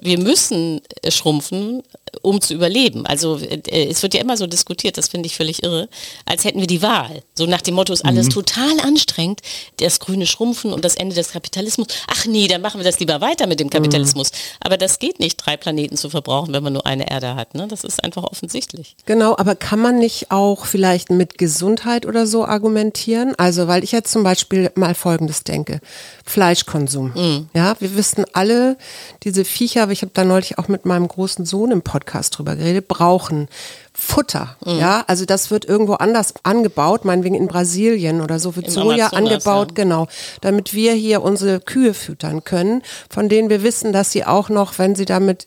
[0.00, 1.82] wir müssen schrumpfen,
[2.22, 3.06] um zu überleben.
[3.06, 5.88] Also äh, es wird ja immer so diskutiert, das finde ich völlig irre,
[6.26, 7.22] als hätten wir die Wahl.
[7.34, 8.30] So nach dem Motto ist alles mhm.
[8.30, 9.40] total anstrengend,
[9.80, 11.88] das grüne Schrumpfen und das Ende des Kapitalismus.
[12.08, 14.30] Ach nee, dann machen wir das lieber weiter mit dem Kapitalismus.
[14.30, 14.36] Mhm.
[14.60, 17.54] Aber das geht nicht, drei Planeten zu verbrauchen, wenn man nur eine Erde hat.
[17.54, 17.66] Ne?
[17.68, 18.96] Das ist einfach offensichtlich.
[19.06, 23.34] Genau, aber kann man nicht auch vielleicht mit Gesundheit oder so argumentieren?
[23.36, 25.80] Also weil ich jetzt zum Beispiel mal Folgendes denke.
[26.24, 27.12] Fleischkonsum.
[27.14, 27.48] Mhm.
[27.54, 28.76] Ja, wir wissen alle,
[29.24, 32.88] diese Viecher, ich habe da neulich auch mit meinem großen Sohn im Podcast drüber geredet,
[32.88, 33.48] brauchen
[33.96, 34.56] Futter.
[34.64, 34.78] Mhm.
[34.78, 39.12] Ja, also das wird irgendwo anders angebaut, meinetwegen in Brasilien oder so wird Soja Amazonas,
[39.12, 39.84] angebaut, ja.
[39.84, 40.08] genau,
[40.40, 44.80] damit wir hier unsere Kühe füttern können, von denen wir wissen, dass sie auch noch,
[44.80, 45.46] wenn sie damit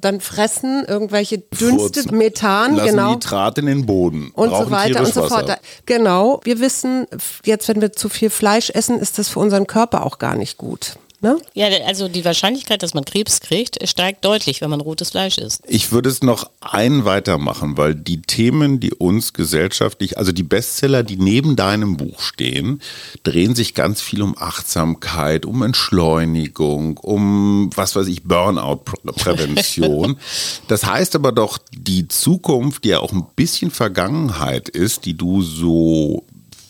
[0.00, 2.18] dann fressen, irgendwelche Dünste, Furzen.
[2.18, 3.12] Methan, Lassen genau.
[3.12, 4.32] Nitrat in den Boden.
[4.34, 5.58] Und so weiter und so fort.
[5.86, 7.06] Genau, wir wissen,
[7.44, 10.58] jetzt wenn wir zu viel Fleisch essen, ist das für unseren Körper auch gar nicht
[10.58, 10.98] gut.
[11.20, 11.36] Ne?
[11.52, 15.62] Ja, also die Wahrscheinlichkeit, dass man Krebs kriegt, steigt deutlich, wenn man rotes Fleisch isst.
[15.66, 21.02] Ich würde es noch ein weitermachen, weil die Themen, die uns gesellschaftlich, also die Bestseller,
[21.02, 22.80] die neben deinem Buch stehen,
[23.24, 30.18] drehen sich ganz viel um Achtsamkeit, um Entschleunigung, um, was weiß ich, Burnout-Prävention.
[30.68, 35.42] das heißt aber doch, die Zukunft, die ja auch ein bisschen Vergangenheit ist, die du
[35.42, 36.24] so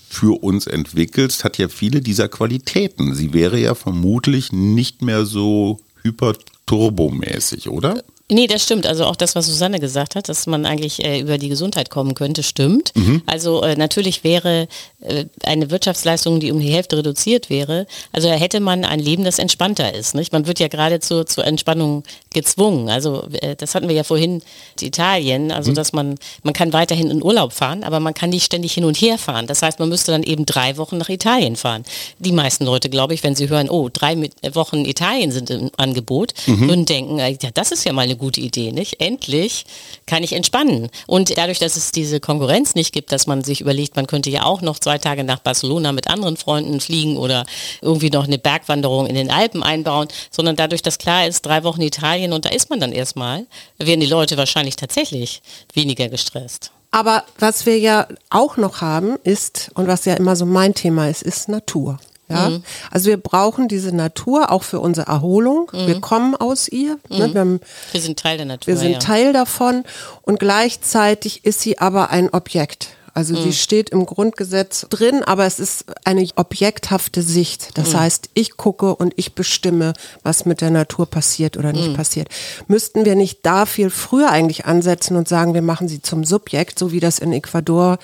[0.09, 3.14] für uns entwickelst, hat ja viele dieser Qualitäten.
[3.14, 8.03] Sie wäre ja vermutlich nicht mehr so hyperturbomäßig, oder?
[8.31, 8.87] Nee, das stimmt.
[8.87, 12.14] Also auch das, was Susanne gesagt hat, dass man eigentlich äh, über die Gesundheit kommen
[12.14, 12.93] könnte, stimmt.
[12.95, 13.23] Mhm.
[13.25, 14.69] Also äh, natürlich wäre
[15.01, 19.25] äh, eine Wirtschaftsleistung, die um die Hälfte reduziert wäre, also da hätte man ein Leben,
[19.25, 20.14] das entspannter ist.
[20.14, 20.33] Nicht?
[20.33, 22.91] Man wird ja gerade zur, zur Entspannung gezwungen.
[22.91, 24.43] Also äh, das hatten wir ja vorhin,
[24.81, 25.75] Italien, also mhm.
[25.75, 28.97] dass man, man kann weiterhin in Urlaub fahren, aber man kann nicht ständig hin und
[28.97, 29.47] her fahren.
[29.47, 31.85] Das heißt, man müsste dann eben drei Wochen nach Italien fahren.
[32.19, 36.35] Die meisten Leute, glaube ich, wenn sie hören, oh, drei Wochen Italien sind im Angebot,
[36.47, 36.69] mhm.
[36.69, 39.01] würden denken, äh, ja, das ist ja mal eine gute Idee, nicht?
[39.01, 39.65] Endlich
[40.07, 40.89] kann ich entspannen.
[41.07, 44.45] Und dadurch, dass es diese Konkurrenz nicht gibt, dass man sich überlegt, man könnte ja
[44.45, 47.47] auch noch zwei Tage nach Barcelona mit anderen Freunden fliegen oder
[47.81, 51.83] irgendwie noch eine Bergwanderung in den Alpen einbauen, sondern dadurch, dass klar ist, drei Wochen
[51.83, 53.47] Italien und da ist man dann erstmal,
[53.79, 55.41] werden die Leute wahrscheinlich tatsächlich
[55.73, 56.73] weniger gestresst.
[56.91, 61.09] Aber was wir ja auch noch haben, ist, und was ja immer so mein Thema
[61.09, 61.99] ist, ist Natur.
[62.29, 62.51] Ja?
[62.51, 62.62] Mhm.
[62.91, 65.71] Also wir brauchen diese Natur auch für unsere Erholung.
[65.73, 65.87] Mhm.
[65.87, 66.99] Wir kommen aus ihr.
[67.09, 67.17] Ne?
[67.17, 67.19] Mhm.
[67.19, 67.35] Ne?
[67.35, 67.61] Wir, haben,
[67.93, 68.67] wir, sind Teil der Natur.
[68.67, 68.99] Wir sind ja.
[68.99, 69.85] Teil davon
[70.23, 72.91] und gleichzeitig ist sie aber ein Objekt.
[73.19, 73.43] Also mhm.
[73.43, 77.77] die steht im Grundgesetz drin, aber es ist eine objekthafte Sicht.
[77.77, 77.99] Das mhm.
[77.99, 81.95] heißt, ich gucke und ich bestimme, was mit der Natur passiert oder nicht mhm.
[81.95, 82.29] passiert.
[82.69, 86.79] Müssten wir nicht da viel früher eigentlich ansetzen und sagen, wir machen sie zum Subjekt,
[86.79, 87.99] so wie das in Ecuador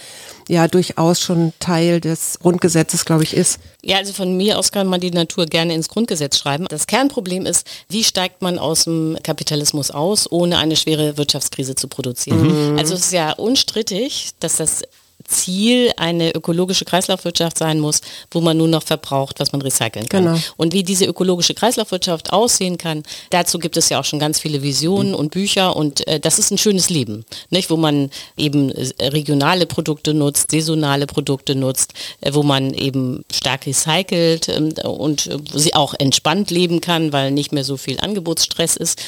[0.48, 3.58] ja durchaus schon Teil des Grundgesetzes, glaube ich, ist.
[3.82, 6.66] Ja, also von mir aus kann man die Natur gerne ins Grundgesetz schreiben.
[6.68, 11.88] Das Kernproblem ist, wie steigt man aus dem Kapitalismus aus, ohne eine schwere Wirtschaftskrise zu
[11.88, 12.72] produzieren.
[12.72, 12.78] Mhm.
[12.78, 14.82] Also es ist ja unstrittig, dass das
[15.26, 20.24] Ziel eine ökologische Kreislaufwirtschaft sein muss, wo man nur noch verbraucht, was man recyceln kann.
[20.24, 20.38] Genau.
[20.56, 24.62] Und wie diese ökologische Kreislaufwirtschaft aussehen kann, dazu gibt es ja auch schon ganz viele
[24.62, 25.16] Visionen mhm.
[25.16, 27.70] und Bücher und äh, das ist ein schönes Leben, nicht?
[27.70, 33.66] wo man eben äh, regionale Produkte nutzt, saisonale Produkte nutzt, äh, wo man eben stark
[33.66, 38.76] recycelt ähm, und äh, sie auch entspannt leben kann, weil nicht mehr so viel Angebotsstress
[38.76, 39.02] ist.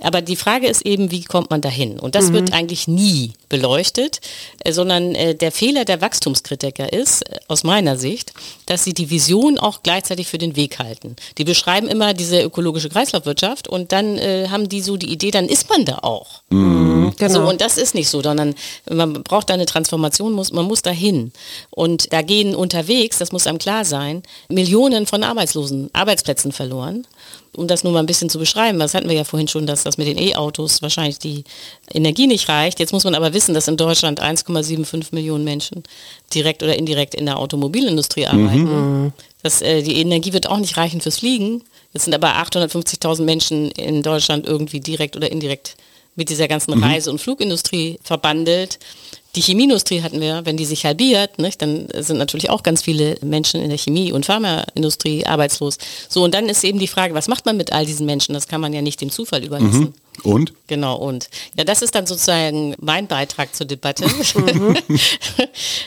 [0.00, 1.98] Aber die Frage ist eben, wie kommt man dahin?
[1.98, 2.34] Und das mhm.
[2.34, 4.20] wird eigentlich nie beleuchtet,
[4.64, 8.32] äh, sondern äh, der Fehler der Wachstumskritiker ist, äh, aus meiner Sicht,
[8.64, 11.16] dass sie die Vision auch gleichzeitig für den Weg halten.
[11.36, 15.48] Die beschreiben immer diese ökologische Kreislaufwirtschaft und dann äh, haben die so die Idee, dann
[15.48, 16.40] ist man da auch.
[16.48, 17.32] Mhm, genau.
[17.34, 18.54] So, und das ist nicht so, sondern
[18.90, 21.32] man braucht da eine Transformation, muss, man muss dahin.
[21.70, 27.06] Und da gehen unterwegs, das muss einem klar sein, Millionen von Arbeitslosen, Arbeitsplätzen verloren.
[27.54, 29.82] Um das nur mal ein bisschen zu beschreiben, das hatten wir ja vorhin schon, dass
[29.82, 31.44] das mit den E-Autos wahrscheinlich die
[31.92, 32.80] Energie nicht reicht.
[32.80, 35.82] Jetzt muss man aber wissen, dass in Deutschland 1,75 Millionen Menschen
[36.32, 39.02] direkt oder indirekt in der Automobilindustrie arbeiten.
[39.04, 39.12] Mhm.
[39.42, 41.62] Das, äh, die Energie wird auch nicht reichen fürs Fliegen.
[41.92, 45.76] Jetzt sind aber 850.000 Menschen in Deutschland irgendwie direkt oder indirekt
[46.14, 46.84] mit dieser ganzen mhm.
[46.84, 48.78] Reise- und Flugindustrie verbandelt.
[49.34, 53.16] Die Chemieindustrie hatten wir, wenn die sich halbiert, nicht, dann sind natürlich auch ganz viele
[53.22, 55.78] Menschen in der Chemie- und Pharmaindustrie arbeitslos.
[56.08, 58.34] So, und dann ist eben die Frage, was macht man mit all diesen Menschen?
[58.34, 59.80] Das kann man ja nicht dem Zufall überlassen.
[59.80, 59.94] Mhm.
[60.22, 60.52] Und?
[60.66, 61.30] Genau, und.
[61.56, 64.06] Ja, das ist dann sozusagen mein Beitrag zur Debatte.
[64.06, 64.76] Mhm.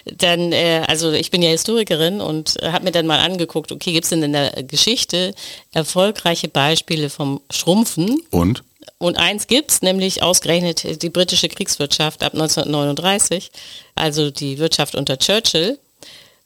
[0.17, 3.91] dann, äh, also ich bin ja Historikerin und äh, habe mir dann mal angeguckt, okay,
[3.93, 5.35] gibt es denn in der Geschichte
[5.71, 8.19] erfolgreiche Beispiele vom Schrumpfen?
[8.31, 8.63] Und?
[8.97, 13.51] Und eins gibt es, nämlich ausgerechnet die britische Kriegswirtschaft ab 1939,
[13.95, 15.77] also die Wirtschaft unter Churchill.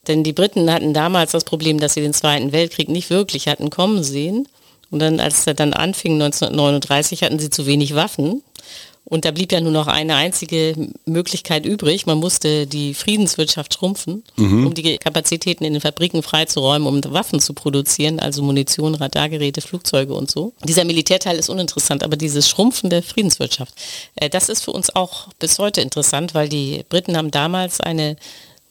[0.08, 3.70] Denn die Briten hatten damals das Problem, dass sie den Zweiten Weltkrieg nicht wirklich hatten
[3.70, 4.48] kommen sehen.
[4.90, 8.42] Und dann, als er dann anfing, 1939, hatten sie zu wenig Waffen.
[9.10, 12.06] Und da blieb ja nur noch eine einzige Möglichkeit übrig.
[12.06, 14.68] Man musste die Friedenswirtschaft schrumpfen, mhm.
[14.68, 20.14] um die Kapazitäten in den Fabriken freizuräumen, um Waffen zu produzieren, also Munition, Radargeräte, Flugzeuge
[20.14, 20.52] und so.
[20.64, 23.74] Dieser Militärteil ist uninteressant, aber dieses Schrumpfen der Friedenswirtschaft,
[24.14, 28.16] äh, das ist für uns auch bis heute interessant, weil die Briten haben damals eine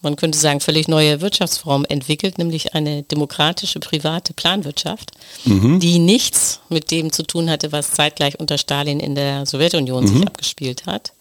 [0.02, 5.12] man könnte sagen, völlig neue Wirtschaftsform entwickelt, nämlich eine demokratische private Planwirtschaft,
[5.46, 5.80] mhm.
[5.80, 10.08] die nichts mit dem zu tun hatte, was zeitgleich unter Stalin in der Sowjetunion mhm.
[10.08, 11.12] sich abgespielt hat.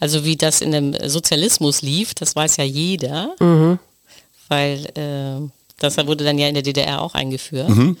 [0.00, 3.78] Also wie das in dem Sozialismus lief, das weiß ja jeder, mhm.
[4.48, 7.68] weil äh, das wurde dann ja in der DDR auch eingeführt.
[7.68, 7.96] Mhm.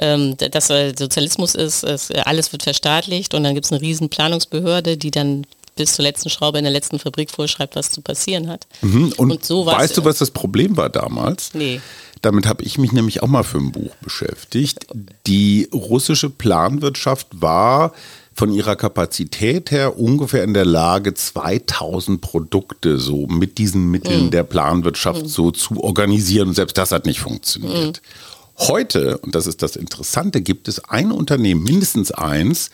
[0.00, 4.96] Ähm, dass Sozialismus ist, ist, alles wird verstaatlicht und dann gibt es eine riesen Planungsbehörde,
[4.96, 5.44] die dann
[5.78, 8.66] bis zur letzten Schraube in der letzten Fabrik vorschreibt, was zu passieren hat.
[8.82, 9.14] Mhm.
[9.16, 11.54] Und, und so weißt du, was das Problem war damals?
[11.54, 11.80] Nee.
[12.20, 14.86] Damit habe ich mich nämlich auch mal für ein Buch beschäftigt.
[15.26, 17.92] Die russische Planwirtschaft war
[18.34, 24.30] von ihrer Kapazität her ungefähr in der Lage, 2000 Produkte so mit diesen Mitteln mhm.
[24.30, 25.28] der Planwirtschaft mhm.
[25.28, 26.48] so zu organisieren.
[26.48, 28.00] Und selbst das hat nicht funktioniert.
[28.02, 28.66] Mhm.
[28.66, 32.70] Heute, und das ist das Interessante, gibt es ein Unternehmen, mindestens eins,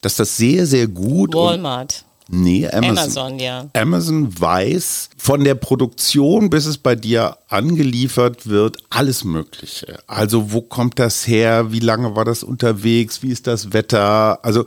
[0.00, 1.34] das das sehr, sehr gut.
[1.34, 2.04] Walmart.
[2.32, 2.98] Nee, Amazon.
[2.98, 3.70] Amazon, ja.
[3.72, 9.98] Amazon weiß von der Produktion, bis es bei dir angeliefert wird, alles Mögliche.
[10.06, 11.72] Also wo kommt das her?
[11.72, 13.22] Wie lange war das unterwegs?
[13.22, 14.44] Wie ist das Wetter?
[14.44, 14.64] Also,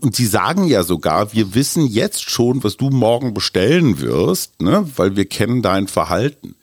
[0.00, 4.86] und sie sagen ja sogar, wir wissen jetzt schon, was du morgen bestellen wirst, ne?
[4.96, 6.54] weil wir kennen dein Verhalten.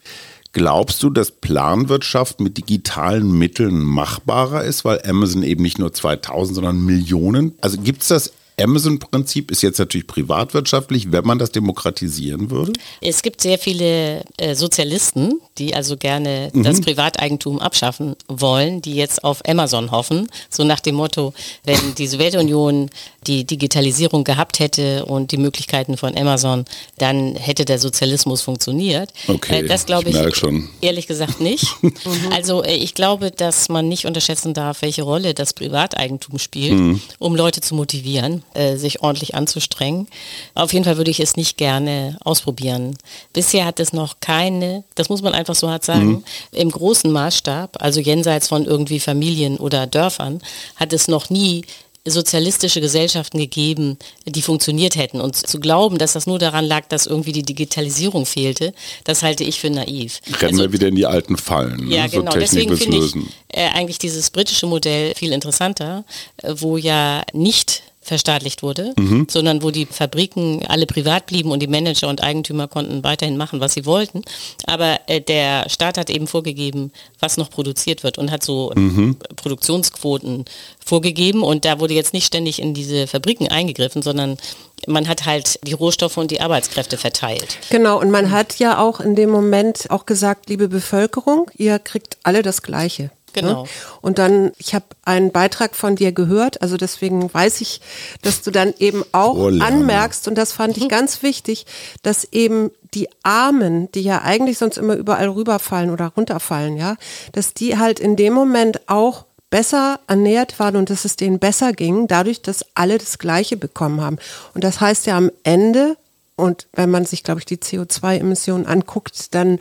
[0.52, 6.54] Glaubst du, dass Planwirtschaft mit digitalen Mitteln machbarer ist, weil Amazon eben nicht nur 2000,
[6.54, 7.54] sondern Millionen?
[7.62, 12.74] Also gibt es das Amazon-Prinzip ist jetzt natürlich privatwirtschaftlich, wenn man das demokratisieren würde?
[13.02, 16.64] Es gibt sehr viele äh, Sozialisten, die also gerne mhm.
[16.64, 22.08] das Privateigentum abschaffen wollen, die jetzt auf Amazon hoffen, so nach dem Motto, wenn die
[22.08, 22.90] Sowjetunion
[23.28, 26.66] die Digitalisierung gehabt hätte und die Möglichkeiten von Amazon,
[26.98, 29.14] dann hätte der Sozialismus funktioniert.
[29.28, 30.70] Okay, äh, das glaube ich, ich schon.
[30.82, 31.66] ehrlich gesagt nicht.
[32.32, 37.02] also äh, ich glaube, dass man nicht unterschätzen darf, welche Rolle das Privateigentum spielt, mhm.
[37.20, 40.08] um Leute zu motivieren, äh, sich ordentlich anzustrengen.
[40.54, 42.98] Auf jeden Fall würde ich es nicht gerne ausprobieren.
[43.34, 46.24] Bisher hat es noch keine, das muss man einfach so hart sagen, mhm.
[46.52, 50.42] im großen Maßstab, also jenseits von irgendwie Familien oder Dörfern,
[50.76, 51.64] hat es noch nie
[52.06, 55.22] sozialistische Gesellschaften gegeben, die funktioniert hätten.
[55.22, 58.74] Und zu glauben, dass das nur daran lag, dass irgendwie die Digitalisierung fehlte,
[59.06, 60.20] das halte ich für naiv.
[60.42, 61.90] Rennen also, wir wieder in die alten Fallen.
[61.90, 62.10] Ja, ne?
[62.10, 62.32] genau.
[62.32, 63.16] So Deswegen finde ich
[63.50, 66.04] äh, eigentlich dieses britische Modell viel interessanter,
[66.38, 69.26] äh, wo ja nicht verstaatlicht wurde, mhm.
[69.28, 73.60] sondern wo die Fabriken alle privat blieben und die Manager und Eigentümer konnten weiterhin machen,
[73.60, 74.22] was sie wollten.
[74.68, 79.18] Aber äh, der Staat hat eben vorgegeben, was noch produziert wird und hat so mhm.
[79.36, 80.46] Produktionsquoten
[80.86, 84.38] vorgegeben und da wurde jetzt nicht ständig in diese Fabriken eingegriffen, sondern
[84.86, 87.58] man hat halt die Rohstoffe und die Arbeitskräfte verteilt.
[87.72, 92.18] Genau, und man hat ja auch in dem Moment auch gesagt, liebe Bevölkerung, ihr kriegt
[92.22, 93.10] alle das Gleiche.
[93.36, 93.42] Ne?
[93.42, 93.68] Genau.
[94.02, 97.82] Und dann, ich habe einen Beitrag von dir gehört, also deswegen weiß ich,
[98.22, 101.66] dass du dann eben auch oh, anmerkst, und das fand ich ganz wichtig,
[102.02, 106.96] dass eben die Armen, die ja eigentlich sonst immer überall rüberfallen oder runterfallen, ja,
[107.32, 111.74] dass die halt in dem Moment auch besser ernährt waren und dass es denen besser
[111.74, 114.18] ging, dadurch, dass alle das Gleiche bekommen haben.
[114.56, 115.96] Und das heißt ja am Ende,
[116.36, 119.60] und wenn man sich, glaube ich, die CO2-Emissionen anguckt, dann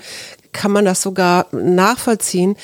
[0.52, 2.56] kann man das sogar nachvollziehen,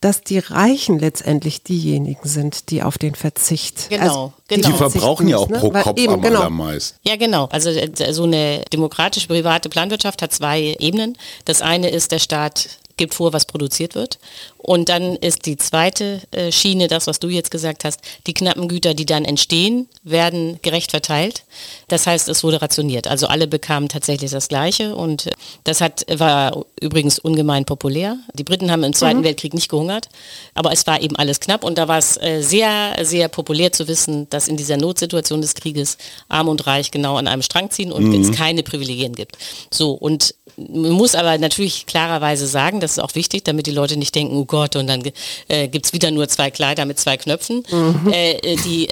[0.00, 3.88] dass die Reichen letztendlich diejenigen sind, die auf den Verzicht.
[3.88, 4.68] Genau, also, genau.
[4.68, 5.58] Die verbrauchen ja auch ne?
[5.58, 6.40] pro Kopf eben, am genau.
[6.40, 6.98] allermeisten.
[7.04, 7.46] Ja, genau.
[7.46, 11.16] Also äh, so eine demokratische private Planwirtschaft hat zwei Ebenen.
[11.44, 14.18] Das eine ist, der Staat gibt vor, was produziert wird.
[14.66, 18.66] Und dann ist die zweite äh, Schiene, das, was du jetzt gesagt hast, die knappen
[18.66, 21.44] Güter, die dann entstehen, werden gerecht verteilt.
[21.86, 23.06] Das heißt, es wurde rationiert.
[23.06, 25.30] Also alle bekamen tatsächlich das Gleiche und äh,
[25.62, 28.18] das hat, war übrigens ungemein populär.
[28.34, 29.24] Die Briten haben im Zweiten mhm.
[29.24, 30.08] Weltkrieg nicht gehungert,
[30.54, 33.86] aber es war eben alles knapp und da war es äh, sehr, sehr populär zu
[33.86, 35.96] wissen, dass in dieser Notsituation des Krieges
[36.28, 38.20] Arm und Reich genau an einem Strang ziehen und mhm.
[38.20, 39.38] es keine Privilegien gibt.
[39.70, 43.96] So, und man muss aber natürlich klarerweise sagen, das ist auch wichtig, damit die Leute
[43.96, 45.02] nicht denken, oh Gott, und dann
[45.48, 47.62] äh, gibt es wieder nur zwei Kleider mit zwei Knöpfen.
[47.70, 48.12] Mhm.
[48.12, 48.88] Äh, äh die,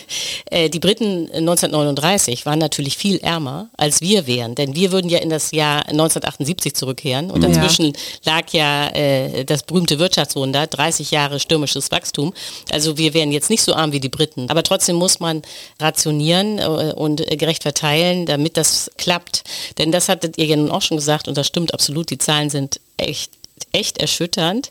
[0.50, 5.18] äh, die Briten 1939 waren natürlich viel ärmer, als wir wären, denn wir würden ja
[5.18, 7.92] in das Jahr 1978 zurückkehren und dazwischen ja.
[8.34, 12.32] lag ja äh, das berühmte Wirtschaftswunder, 30 Jahre stürmisches Wachstum.
[12.70, 15.42] Also wir wären jetzt nicht so arm wie die Briten, aber trotzdem muss man
[15.80, 19.44] rationieren äh, und gerecht verteilen, damit das klappt.
[19.78, 22.18] Denn das hattet ihr ja nun auch schon gesagt, gesagt und das stimmt absolut, die
[22.18, 23.32] Zahlen sind echt,
[23.72, 24.70] echt erschütternd.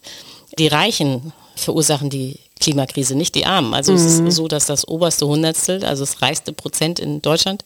[0.57, 3.73] Die Reichen verursachen die Klimakrise, nicht die Armen.
[3.73, 3.97] Also mhm.
[3.97, 4.31] es ist mhm.
[4.31, 7.63] so, dass das oberste Hundertstel, also das reichste Prozent in Deutschland,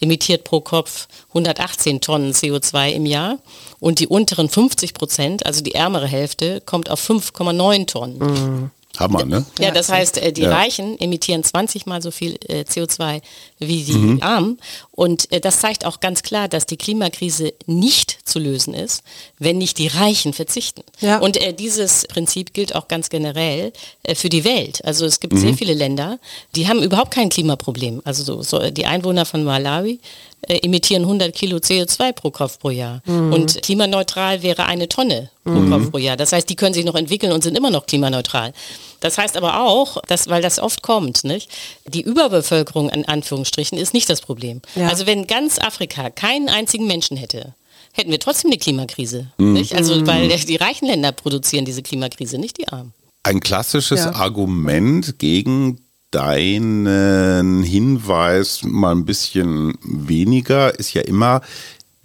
[0.00, 3.38] emittiert pro Kopf 118 Tonnen CO2 im Jahr
[3.80, 8.18] und die unteren 50 Prozent, also die ärmere Hälfte, kommt auf 5,9 Tonnen.
[8.18, 8.70] Mhm.
[8.98, 9.44] Hammer, ne?
[9.58, 10.50] Ja, das heißt, äh, die ja.
[10.50, 13.20] Reichen emittieren 20 mal so viel äh, CO2
[13.58, 14.22] wie die mhm.
[14.22, 14.58] Armen.
[14.90, 19.02] Und äh, das zeigt auch ganz klar, dass die Klimakrise nicht zu lösen ist,
[19.38, 20.82] wenn nicht die Reichen verzichten.
[21.00, 21.18] Ja.
[21.18, 23.72] Und dieses Prinzip gilt auch ganz generell
[24.14, 24.84] für die Welt.
[24.84, 25.38] Also es gibt mhm.
[25.38, 26.18] sehr viele Länder,
[26.54, 28.02] die haben überhaupt kein Klimaproblem.
[28.04, 30.00] Also so, so die Einwohner von Malawi
[30.42, 33.02] äh, emittieren 100 Kilo CO2 pro Kopf pro Jahr.
[33.06, 33.32] Mhm.
[33.32, 35.70] Und klimaneutral wäre eine Tonne pro mhm.
[35.70, 36.16] Kopf pro Jahr.
[36.16, 38.52] Das heißt, die können sich noch entwickeln und sind immer noch klimaneutral.
[39.00, 41.50] Das heißt aber auch, dass, weil das oft kommt, nicht?
[41.86, 44.60] die Überbevölkerung in Anführungsstrichen ist nicht das Problem.
[44.74, 44.88] Ja.
[44.88, 47.54] Also wenn ganz Afrika keinen einzigen Menschen hätte,
[47.92, 49.32] hätten wir trotzdem eine Klimakrise.
[49.38, 49.54] Mhm.
[49.54, 49.74] Nicht?
[49.74, 52.92] Also weil die reichen Länder produzieren diese Klimakrise, nicht die Armen.
[53.24, 54.14] Ein klassisches ja.
[54.14, 55.80] Argument gegen
[56.10, 61.42] deinen Hinweis mal ein bisschen weniger ist ja immer,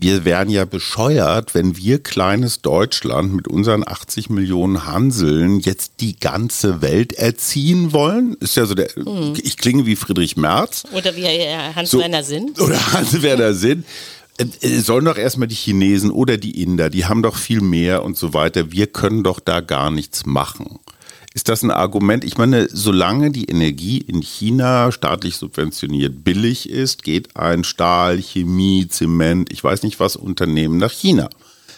[0.03, 6.19] wir wären ja bescheuert, wenn wir kleines Deutschland mit unseren 80 Millionen Hanseln jetzt die
[6.19, 8.35] ganze Welt erziehen wollen.
[8.41, 9.33] Ist ja so der, mhm.
[9.41, 10.83] ich klinge wie Friedrich Merz.
[10.91, 12.53] Oder wie Hans-Werner so, Sinn.
[12.59, 13.85] Oder Hans-Werner Sinn.
[14.37, 18.03] Äh, es sollen doch erstmal die Chinesen oder die Inder, die haben doch viel mehr
[18.03, 18.71] und so weiter.
[18.71, 20.79] Wir können doch da gar nichts machen.
[21.35, 22.23] Ist das ein Argument?
[22.23, 28.87] Ich meine, solange die Energie in China staatlich subventioniert billig ist, geht ein Stahl, Chemie,
[28.87, 31.29] Zement, ich weiß nicht was Unternehmen nach China.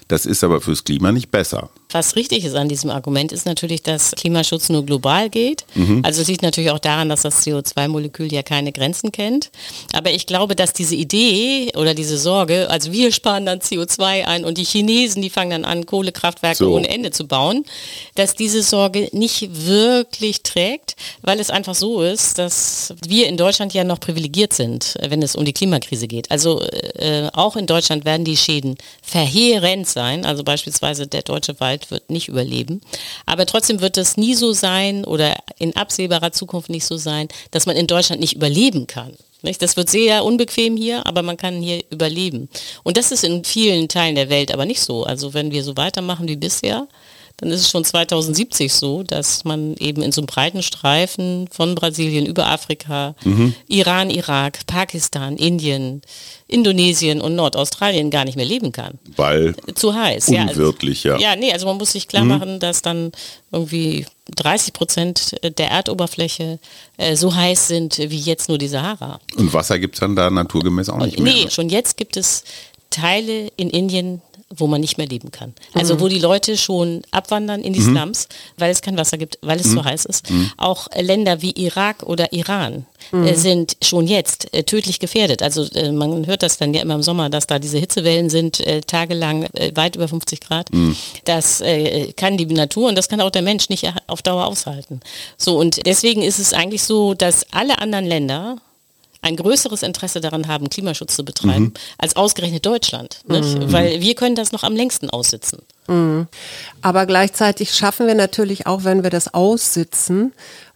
[0.10, 1.70] Das ist aber fürs Klima nicht besser.
[1.96, 5.64] Was richtig ist an diesem Argument, ist natürlich, dass Klimaschutz nur global geht.
[5.76, 6.02] Mhm.
[6.04, 9.50] Also es liegt natürlich auch daran, dass das CO2-Molekül ja keine Grenzen kennt.
[9.94, 14.44] Aber ich glaube, dass diese Idee oder diese Sorge, also wir sparen dann CO2 ein
[14.44, 16.74] und die Chinesen, die fangen dann an, Kohlekraftwerke so.
[16.74, 17.64] ohne Ende zu bauen,
[18.16, 23.74] dass diese Sorge nicht wirklich trägt, weil es einfach so ist, dass wir in Deutschland
[23.74, 26.30] ja noch privilegiert sind, wenn es um die Klimakrise geht.
[26.30, 30.26] Also äh, auch in Deutschland werden die Schäden verheerend sein.
[30.26, 32.82] Also beispielsweise der deutsche Wald wird nicht überleben.
[33.26, 37.66] Aber trotzdem wird es nie so sein oder in absehbarer Zukunft nicht so sein, dass
[37.66, 39.14] man in Deutschland nicht überleben kann.
[39.60, 42.50] Das wird sehr unbequem hier, aber man kann hier überleben.
[42.84, 45.04] Und das ist in vielen Teilen der Welt aber nicht so.
[45.04, 46.88] Also wenn wir so weitermachen wie bisher,
[47.38, 51.76] dann ist es schon 2070 so, dass man eben in so einem breiten Streifen von
[51.76, 53.54] Brasilien über Afrika, mhm.
[53.68, 56.02] Iran, Irak, Pakistan, Indien,
[56.48, 59.00] Indonesien und Nordaustralien gar nicht mehr leben kann.
[59.18, 60.30] Weil zu heiß.
[60.30, 61.14] Unwirtlich, ja.
[61.14, 62.30] Also, ja, nee, also man muss sich klar mhm.
[62.30, 63.12] machen, dass dann
[63.52, 66.60] irgendwie 30 Prozent der Erdoberfläche
[66.98, 69.20] äh, so heiß sind wie jetzt nur die Sahara.
[69.36, 71.34] Und Wasser gibt es dann da naturgemäß auch nicht mehr?
[71.34, 72.44] Nee, schon jetzt gibt es
[72.90, 75.54] Teile in Indien, wo man nicht mehr leben kann.
[75.74, 76.00] Also mhm.
[76.02, 77.96] wo die Leute schon abwandern in die mhm.
[77.96, 78.28] Slums,
[78.58, 79.76] weil es kein Wasser gibt, weil es mhm.
[79.76, 80.30] so heiß ist.
[80.30, 80.52] Mhm.
[80.58, 83.36] Auch Länder wie Irak oder Iran äh, mhm.
[83.36, 85.42] sind schon jetzt äh, tödlich gefährdet.
[85.42, 88.60] Also äh, man hört das dann ja immer im Sommer, dass da diese Hitzewellen sind,
[88.60, 90.72] äh, tagelang äh, weit über 50 Grad.
[90.72, 90.96] Mhm.
[91.24, 95.00] Das äh, kann die Natur und das kann auch der Mensch nicht auf Dauer aushalten.
[95.38, 98.58] So und deswegen ist es eigentlich so, dass alle anderen Länder
[99.26, 101.74] ein größeres Interesse daran haben, Klimaschutz zu betreiben, mhm.
[101.98, 103.22] als ausgerechnet Deutschland.
[103.28, 103.72] Mhm.
[103.72, 105.60] Weil wir können das noch am längsten aussitzen.
[105.88, 106.28] Mhm.
[106.82, 110.32] Aber gleichzeitig schaffen wir natürlich auch, wenn wir das aussitzen,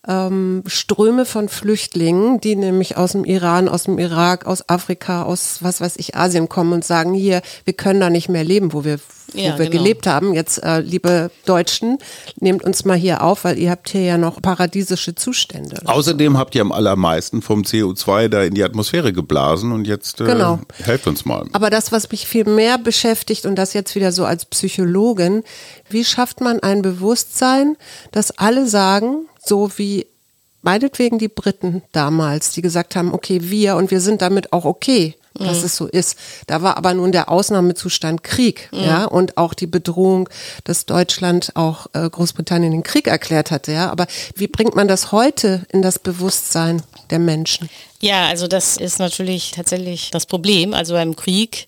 [0.10, 5.60] ähm, Ströme von Flüchtlingen, die nämlich aus dem Iran, aus dem Irak, aus Afrika, aus
[5.62, 8.84] was weiß ich, Asien kommen und sagen, hier, wir können da nicht mehr leben, wo
[8.84, 8.98] wir,
[9.34, 9.84] wo Ja, wir genau.
[9.84, 10.34] gelebt haben.
[10.34, 12.00] Jetzt, äh, liebe Deutschen,
[12.40, 15.80] nehmt uns mal hier auf, weil ihr habt hier ja noch paradiesische Zustände.
[15.86, 20.26] Außerdem habt ihr am allermeisten vom CO2 da in die Atmosphäre geblasen und jetzt äh,
[20.26, 20.60] Genau.
[20.84, 21.46] helft uns mal.
[21.54, 25.44] Aber das, was mich viel mehr beschäftigt und das jetzt wieder so als Psychologin,
[25.90, 27.78] wie schafft man ein Bewusstsein,
[28.12, 30.06] dass alle sagen, so wie
[30.62, 35.16] meinetwegen die Briten damals, die gesagt haben, okay, wir und wir sind damit auch okay,
[35.36, 36.18] dass es so ist.
[36.48, 40.28] Da war aber nun der Ausnahmezustand Krieg, ja, und auch die Bedrohung,
[40.64, 43.90] dass Deutschland auch äh, Großbritannien den Krieg erklärt hatte, ja.
[43.90, 47.70] Aber wie bringt man das heute in das Bewusstsein der Menschen?
[48.02, 50.74] Ja, also das ist natürlich tatsächlich das Problem.
[50.74, 51.68] Also beim Krieg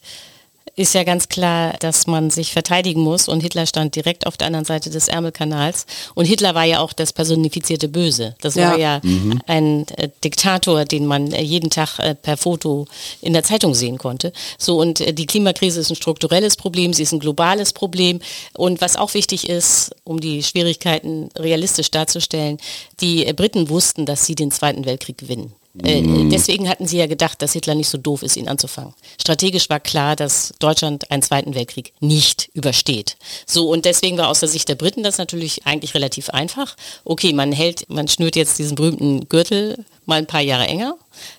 [0.75, 4.47] ist ja ganz klar, dass man sich verteidigen muss und Hitler stand direkt auf der
[4.47, 8.35] anderen Seite des Ärmelkanals und Hitler war ja auch das personifizierte Böse.
[8.41, 9.01] Das war Ja.
[9.01, 9.01] ja
[9.47, 12.87] ein äh, Diktator, den man äh, jeden Tag äh, per Foto
[13.21, 14.31] in der Zeitung sehen konnte.
[14.57, 18.19] So und die Klimakrise ist ein strukturelles Problem, sie ist ein globales Problem
[18.53, 22.57] und was auch wichtig ist, um die Schwierigkeiten realistisch darzustellen,
[22.99, 25.53] die Briten wussten, dass sie den Zweiten Weltkrieg gewinnen.
[25.81, 28.93] Äh, deswegen hatten sie ja gedacht, dass Hitler nicht so doof ist, ihn anzufangen.
[29.19, 33.17] Strategisch war klar, dass Deutschland einen Zweiten Weltkrieg nicht übersteht.
[33.45, 36.75] So, und deswegen war aus der Sicht der Briten das natürlich eigentlich relativ einfach.
[37.05, 40.95] Okay, man hält, man schnürt jetzt diesen berühmten Gürtel mal ein paar Jahre enger.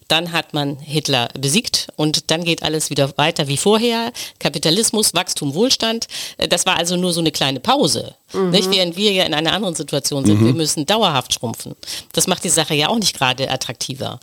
[0.08, 4.12] Dann hat man Hitler besiegt und dann geht alles wieder weiter wie vorher.
[4.38, 6.06] Kapitalismus, Wachstum, Wohlstand.
[6.36, 8.14] Äh, Das war also nur so eine kleine Pause.
[8.32, 8.70] Nicht?
[8.70, 10.44] Während wir ja in einer anderen Situation sind.
[10.44, 11.74] Wir müssen dauerhaft schrumpfen.
[12.12, 14.20] Das macht die Sache ja auch nicht gerade attraktiver.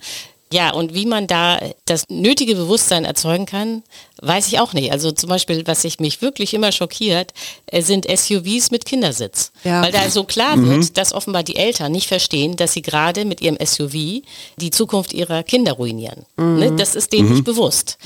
[0.52, 3.84] Ja, und wie man da das nötige Bewusstsein erzeugen kann,
[4.20, 4.90] weiß ich auch nicht.
[4.90, 7.32] Also zum Beispiel, was sich mich wirklich immer schockiert,
[7.66, 9.52] äh, sind SUVs mit Kindersitz.
[9.62, 9.82] Ja.
[9.82, 13.40] Weil da so klar wird, dass offenbar die Eltern nicht verstehen, dass sie gerade mit
[13.40, 14.22] ihrem SUV
[14.56, 16.26] die Zukunft ihrer Kinder ruinieren.
[16.36, 16.72] Ne?
[16.76, 17.98] Das ist denen nicht bewusst.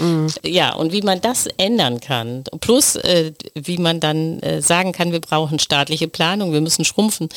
[0.44, 5.12] Ja, und wie man das ändern kann, plus äh, wie man dann äh, sagen kann,
[5.12, 7.28] wir brauchen staatliche Planung, wir müssen schrumpfen,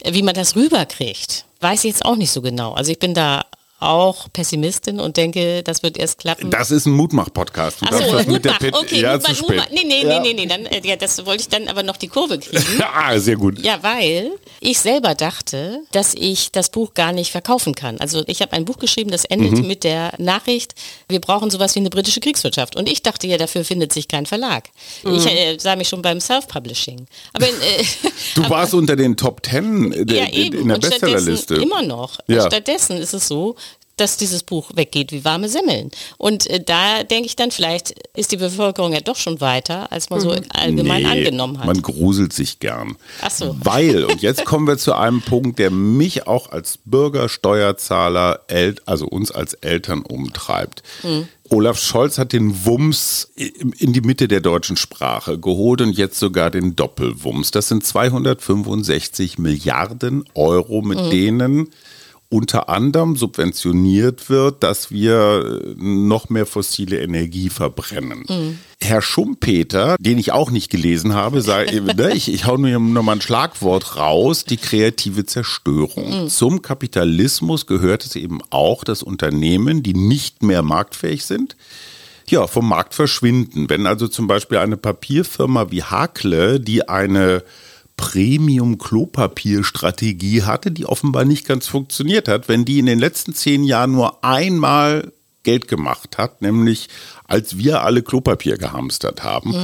[0.00, 2.72] äh, wie man das rüberkriegt, weiß ich jetzt auch nicht so genau.
[2.72, 3.44] Also ich bin da
[3.80, 6.50] auch Pessimistin und denke, das wird erst klappen.
[6.50, 7.80] Das ist ein Mutmach-Podcast.
[7.80, 9.48] Du Achso, darfst das mit der Mutmach, okay, ja, Mutmach, zu spät.
[9.48, 9.70] Mutmach.
[9.70, 10.20] Nee, nee, ja.
[10.20, 12.62] nee, nee, nee, dann, äh, ja, das wollte ich dann aber noch die Kurve kriegen.
[12.94, 13.58] ah, sehr gut.
[13.60, 17.98] Ja, weil ich selber dachte, dass ich das Buch gar nicht verkaufen kann.
[17.98, 20.74] Also ich habe ein Buch geschrieben, das endete mit der Nachricht,
[21.08, 22.76] wir brauchen sowas wie eine britische Kriegswirtschaft.
[22.76, 24.68] Und ich dachte ja, dafür findet sich kein Verlag.
[25.04, 27.06] Ich äh, sah mich schon beim Self-Publishing.
[27.32, 27.84] Aber, in, äh,
[28.34, 30.60] Du aber- warst unter den Top Ten der, ja, eben.
[30.60, 31.54] in der Bestsellerliste.
[31.54, 32.18] immer noch.
[32.26, 32.46] Ja.
[32.46, 33.56] Stattdessen ist es so,
[34.00, 35.90] dass dieses Buch weggeht wie warme Semmeln.
[36.18, 40.10] Und äh, da denke ich dann, vielleicht ist die Bevölkerung ja doch schon weiter, als
[40.10, 41.66] man so allgemein Nee, angenommen hat.
[41.66, 42.96] Man gruselt sich gern.
[43.20, 43.56] Ach so.
[43.62, 48.76] Weil, und jetzt kommen wir zu einem Punkt, der mich auch als Bürger, Steuerzahler, El
[48.86, 50.82] also uns als Eltern umtreibt.
[51.02, 51.28] Hm.
[51.50, 56.48] Olaf Scholz hat den Wumms in die Mitte der deutschen Sprache geholt und jetzt sogar
[56.50, 57.50] den Doppelwumms.
[57.50, 61.10] Das sind 265 Milliarden Euro, mit Hm.
[61.10, 61.68] denen
[62.30, 68.24] unter anderem subventioniert wird, dass wir äh, noch mehr fossile Energie verbrennen.
[68.80, 73.02] Herr Schumpeter, den ich auch nicht gelesen habe, sagt, ne, ich, ich hau nur noch
[73.02, 76.28] mal ein Schlagwort raus, die kreative Zerstörung.
[76.28, 81.56] Zum Kapitalismus gehört es eben auch, dass Unternehmen, die nicht mehr marktfähig sind,
[82.28, 83.68] ja, vom Markt verschwinden.
[83.68, 87.42] Wenn also zum Beispiel eine Papierfirma wie Hakle, die eine
[88.00, 93.92] Premium-Klopapier-Strategie hatte, die offenbar nicht ganz funktioniert hat, wenn die in den letzten zehn Jahren
[93.92, 96.90] nur einmal Geld gemacht hat, nämlich
[97.26, 99.54] als wir alle Klopapier gehamstert haben.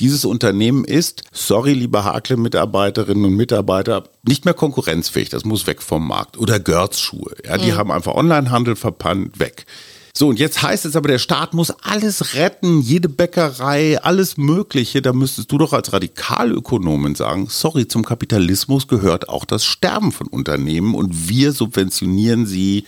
[0.00, 5.28] Dieses Unternehmen ist, sorry, liebe Hakle-Mitarbeiterinnen und Mitarbeiter, nicht mehr konkurrenzfähig.
[5.28, 6.38] Das muss weg vom Markt.
[6.38, 7.36] Oder Görz-Schuhe.
[7.46, 9.66] Ja, die haben einfach Onlinehandel verpannt, weg.
[10.14, 15.00] So, und jetzt heißt es aber, der Staat muss alles retten, jede Bäckerei, alles Mögliche.
[15.00, 20.26] Da müsstest du doch als Radikalökonomin sagen, sorry, zum Kapitalismus gehört auch das Sterben von
[20.26, 22.84] Unternehmen und wir subventionieren sie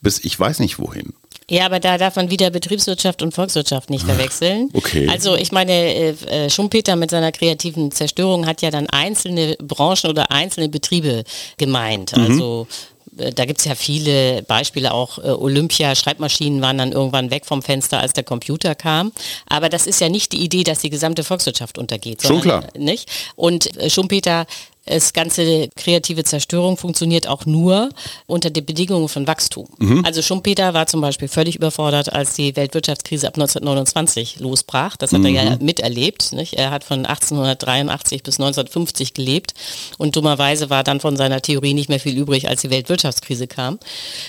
[0.00, 1.12] bis ich weiß nicht wohin.
[1.48, 4.70] Ja, aber da darf man wieder Betriebswirtschaft und Volkswirtschaft nicht verwechseln.
[4.72, 5.08] okay.
[5.10, 10.08] Also ich meine, äh, äh, Schumpeter mit seiner kreativen Zerstörung hat ja dann einzelne Branchen
[10.10, 11.24] oder einzelne Betriebe
[11.58, 12.14] gemeint.
[12.14, 12.74] Also äh,
[13.12, 17.62] da gibt es ja viele Beispiele, auch äh, Olympia, Schreibmaschinen waren dann irgendwann weg vom
[17.62, 19.12] Fenster, als der Computer kam.
[19.48, 22.22] Aber das ist ja nicht die Idee, dass die gesamte Volkswirtschaft untergeht.
[22.22, 22.64] Schon klar.
[22.74, 23.10] äh, Nicht?
[23.36, 24.46] Und äh, Schumpeter
[24.90, 27.90] das ganze kreative Zerstörung funktioniert auch nur
[28.26, 29.68] unter den Bedingungen von Wachstum.
[29.78, 30.04] Mhm.
[30.04, 34.96] Also Schumpeter war zum Beispiel völlig überfordert, als die Weltwirtschaftskrise ab 1929 losbrach.
[34.96, 35.26] Das hat mhm.
[35.26, 35.64] er ja mhm.
[35.64, 36.32] miterlebt.
[36.32, 36.54] Nicht?
[36.54, 39.54] Er hat von 1883 bis 1950 gelebt
[39.98, 43.78] und dummerweise war dann von seiner Theorie nicht mehr viel übrig, als die Weltwirtschaftskrise kam.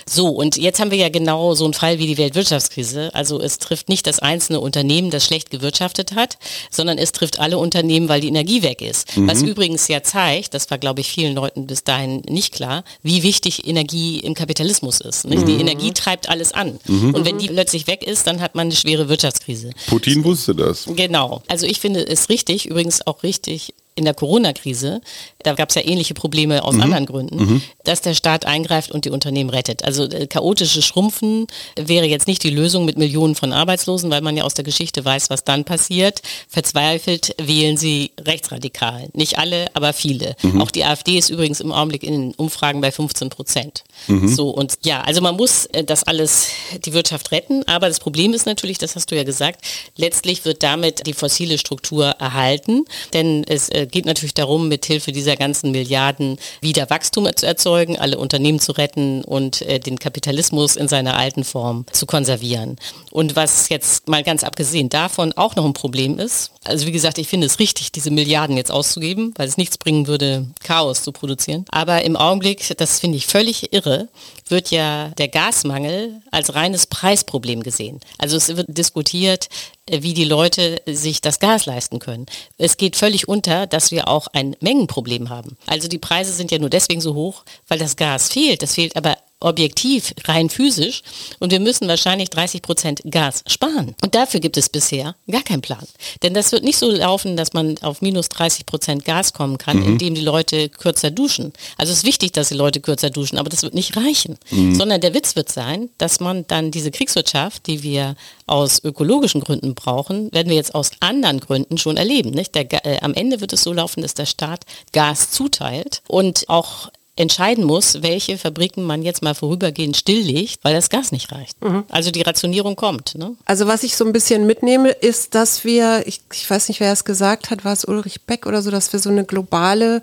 [0.08, 3.14] So, und jetzt haben wir ja genau so einen Fall wie die Weltwirtschaftskrise.
[3.14, 6.38] Also es trifft nicht das einzelne Unternehmen, das schlecht gewirtschaftet hat,
[6.70, 9.18] sondern es trifft alle Unternehmen, weil die Energie weg ist.
[9.18, 9.28] Mhm.
[9.28, 13.24] Was übrigens ja zeigt, das war glaube ich vielen Leuten bis dahin nicht klar, wie
[13.24, 15.28] wichtig Energie im Kapitalismus ist.
[15.28, 15.46] Mhm.
[15.46, 16.80] Die Energie treibt alles an.
[16.88, 17.14] Mhm.
[17.14, 19.72] Und wenn die plötzlich weg ist, dann hat man eine schwere Wirtschaftskrise.
[19.88, 20.86] Putin wusste das.
[20.96, 21.42] Genau.
[21.48, 25.02] Also ich finde es richtig, übrigens auch richtig, in der Corona-Krise,
[25.44, 26.82] da gab es ja ähnliche Probleme aus mhm.
[26.82, 27.62] anderen Gründen, mhm.
[27.84, 29.84] dass der Staat eingreift und die Unternehmen rettet.
[29.84, 34.38] Also äh, chaotische Schrumpfen wäre jetzt nicht die Lösung mit Millionen von Arbeitslosen, weil man
[34.38, 36.22] ja aus der Geschichte weiß, was dann passiert.
[36.48, 39.10] Verzweifelt wählen sie rechtsradikal.
[39.14, 40.36] Nicht alle, aber viele.
[40.42, 40.62] Mhm.
[40.62, 43.84] Auch die AfD ist übrigens im Augenblick in den Umfragen bei 15 Prozent.
[44.08, 44.28] Mhm.
[44.28, 46.48] So und ja, also man muss äh, das alles,
[46.86, 49.66] die Wirtschaft retten, aber das Problem ist natürlich, das hast du ja gesagt,
[49.98, 55.12] letztlich wird damit die fossile Struktur erhalten, denn es äh, geht natürlich darum, mit Hilfe
[55.12, 60.76] dieser ganzen Milliarden wieder Wachstum zu erzeugen, alle Unternehmen zu retten und äh, den Kapitalismus
[60.76, 62.78] in seiner alten Form zu konservieren.
[63.12, 67.18] Und was jetzt mal ganz abgesehen davon auch noch ein Problem ist, also wie gesagt,
[67.18, 71.12] ich finde es richtig, diese Milliarden jetzt auszugeben, weil es nichts bringen würde, Chaos zu
[71.12, 71.66] produzieren.
[71.70, 74.10] Aber im Augenblick, das finde ich völlig irre,
[74.52, 78.00] wird ja der Gasmangel als reines Preisproblem gesehen.
[78.18, 79.50] Also es wird diskutiert,
[79.88, 82.26] äh, wie die Leute sich das Gas leisten können.
[82.58, 85.58] Es geht völlig unter, dass wir auch ein Mengenproblem haben.
[85.66, 88.62] Also die Preise sind ja nur deswegen so hoch, weil das Gas fehlt.
[88.62, 91.02] Das fehlt aber objektiv, rein physisch.
[91.40, 93.96] Und wir müssen wahrscheinlich 30 Prozent Gas sparen.
[94.02, 95.86] Und dafür gibt es bisher gar keinen Plan.
[96.24, 99.80] Denn das wird nicht so laufen, dass man auf minus 30 Prozent Gas kommen kann,
[99.80, 99.94] mhm.
[99.94, 101.54] indem die Leute kürzer duschen.
[101.78, 104.38] Also es ist wichtig, dass die Leute kürzer duschen, aber das wird nicht reichen.
[104.52, 104.76] Mhm.
[104.76, 108.16] Sondern der Witz wird sein, dass man dann diese Kriegswirtschaft, die wir
[108.46, 112.32] aus ökologischen Gründen brauchen, werden wir jetzt aus anderen Gründen schon erleben.
[112.32, 112.54] Nicht?
[112.56, 116.92] Der, äh, am Ende wird es so laufen, dass der Staat Gas zuteilt und auch
[117.16, 121.62] entscheiden muss, welche Fabriken man jetzt mal vorübergehend stilllegt, weil das Gas nicht reicht.
[121.64, 121.84] Mhm.
[121.90, 123.16] Also die Rationierung kommt.
[123.16, 123.36] Ne?
[123.46, 126.94] Also was ich so ein bisschen mitnehme, ist, dass wir, ich, ich weiß nicht, wer
[126.94, 130.02] es gesagt hat, war es Ulrich Beck oder so, dass wir so eine globale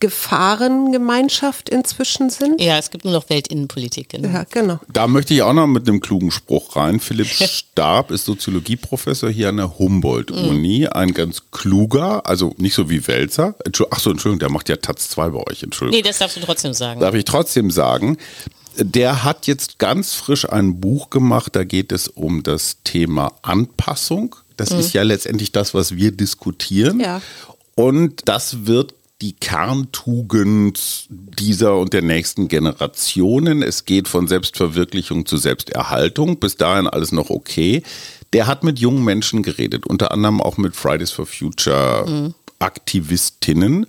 [0.00, 2.60] Gefahrengemeinschaft inzwischen sind.
[2.60, 4.08] Ja, es gibt nur noch Weltinnenpolitik.
[4.10, 4.28] Genau.
[4.28, 4.80] Ja, genau.
[4.92, 7.00] Da möchte ich auch noch mit einem klugen Spruch rein.
[7.00, 10.80] Philipp Stab ist Soziologieprofessor hier an der Humboldt-Uni.
[10.80, 10.92] Mhm.
[10.92, 13.54] Ein ganz kluger, also nicht so wie Welzer.
[13.90, 15.62] Achso, Entschuldigung, der macht ja Taz 2 bei euch.
[15.62, 15.98] Entschuldigung.
[15.98, 17.00] Nee, das darfst du trotzdem sagen.
[17.00, 18.16] Darf ich trotzdem sagen.
[18.76, 24.34] Der hat jetzt ganz frisch ein Buch gemacht, da geht es um das Thema Anpassung.
[24.56, 24.80] Das mhm.
[24.80, 27.00] ist ja letztendlich das, was wir diskutieren.
[27.00, 27.22] Ja.
[27.76, 28.94] Und das wird
[29.24, 33.62] die Kerntugend dieser und der nächsten Generationen.
[33.62, 36.38] Es geht von Selbstverwirklichung zu Selbsterhaltung.
[36.38, 37.82] Bis dahin alles noch okay.
[38.34, 42.34] Der hat mit jungen Menschen geredet, unter anderem auch mit Fridays for Future mhm.
[42.58, 43.86] Aktivistinnen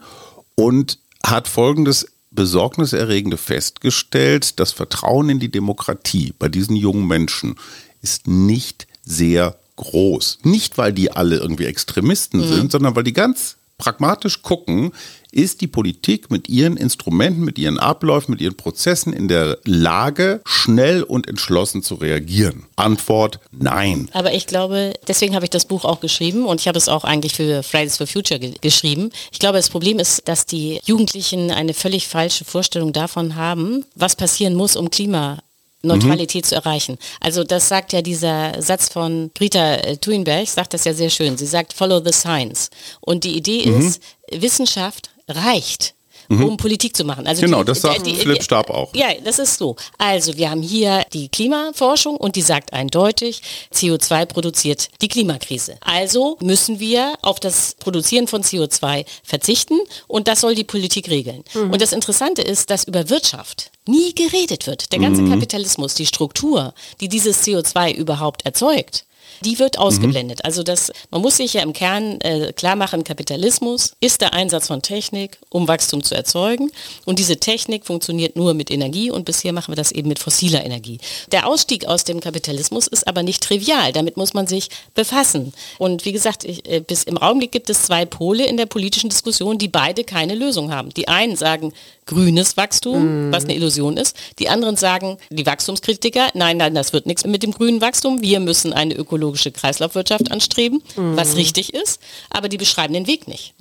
[0.55, 7.55] und hat folgendes besorgniserregende festgestellt, das Vertrauen in die Demokratie bei diesen jungen Menschen
[8.01, 10.39] ist nicht sehr groß.
[10.43, 12.53] Nicht, weil die alle irgendwie Extremisten mhm.
[12.53, 14.91] sind, sondern weil die ganz pragmatisch gucken,
[15.35, 20.41] ist die Politik mit ihren Instrumenten, mit ihren Abläufen, mit ihren Prozessen in der Lage,
[20.45, 22.65] schnell und entschlossen zu reagieren?
[22.77, 24.09] Antwort nein.
[24.13, 27.03] Aber ich glaube, deswegen habe ich das Buch auch geschrieben und ich habe es auch
[27.03, 29.11] eigentlich für Fridays for Future ge geschrieben.
[29.31, 34.15] Ich glaube, das Problem ist, dass die Jugendlichen eine völlig falsche Vorstellung davon haben, was
[34.15, 35.39] passieren muss, um Klima
[35.85, 36.47] Neutralität mhm.
[36.47, 36.97] zu erreichen.
[37.19, 41.37] Also das sagt ja dieser Satz von Greta äh, Thunberg, sagt das ja sehr schön.
[41.37, 42.69] Sie sagt, follow the science.
[43.01, 43.81] Und die Idee mhm.
[43.81, 45.95] ist, Wissenschaft reicht
[46.29, 46.43] mhm.
[46.43, 47.27] um Politik zu machen.
[47.27, 48.93] Also genau, die, das sagt die, die, Philipp Stab auch.
[48.95, 49.75] Ja, das ist so.
[49.97, 53.41] Also wir haben hier die Klimaforschung und die sagt eindeutig,
[53.73, 55.77] CO2 produziert die Klimakrise.
[55.81, 61.43] Also müssen wir auf das Produzieren von CO2 verzichten und das soll die Politik regeln.
[61.53, 61.71] Mhm.
[61.71, 64.91] Und das Interessante ist, dass über Wirtschaft nie geredet wird.
[64.91, 65.31] Der ganze mhm.
[65.31, 69.05] Kapitalismus, die Struktur, die dieses CO2 überhaupt erzeugt,
[69.41, 70.39] die wird ausgeblendet.
[70.39, 70.45] Mhm.
[70.45, 74.67] Also das, man muss sich ja im Kern äh, klar machen, Kapitalismus ist der Einsatz
[74.67, 76.71] von Technik, um Wachstum zu erzeugen.
[77.05, 80.65] Und diese Technik funktioniert nur mit Energie und bisher machen wir das eben mit fossiler
[80.65, 80.99] Energie.
[81.31, 83.91] Der Ausstieg aus dem Kapitalismus ist aber nicht trivial.
[83.91, 85.53] Damit muss man sich befassen.
[85.77, 89.09] Und wie gesagt, ich, äh, bis im Augenblick gibt es zwei Pole in der politischen
[89.09, 90.89] Diskussion, die beide keine Lösung haben.
[90.91, 91.73] Die einen sagen,
[92.05, 94.15] grünes Wachstum, was eine Illusion ist.
[94.39, 98.21] Die anderen sagen, die Wachstumskritiker, nein, nein, das wird nichts mit dem grünen Wachstum.
[98.21, 101.99] Wir müssen eine ökologische Kreislaufwirtschaft anstreben, was richtig ist.
[102.29, 103.53] Aber die beschreiben den Weg nicht.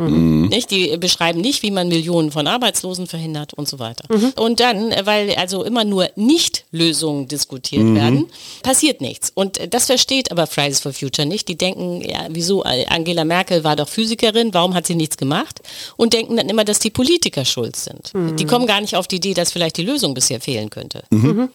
[0.51, 0.70] nicht.
[0.70, 4.05] Die beschreiben nicht, wie man Millionen von Arbeitslosen verhindert und so weiter.
[4.36, 8.26] Und dann, weil also immer nur Nicht-Lösungen diskutiert werden,
[8.62, 9.30] passiert nichts.
[9.34, 11.49] Und das versteht aber Fridays for Future nicht.
[11.49, 15.61] Die denken, ja, wieso, Angela Merkel war doch Physikerin, warum hat sie nichts gemacht?
[15.97, 18.12] Und denken dann immer, dass die Politiker schuld sind.
[18.39, 21.05] Die kommen gar nicht auf die Idee, dass vielleicht die Lösung bisher fehlen könnte.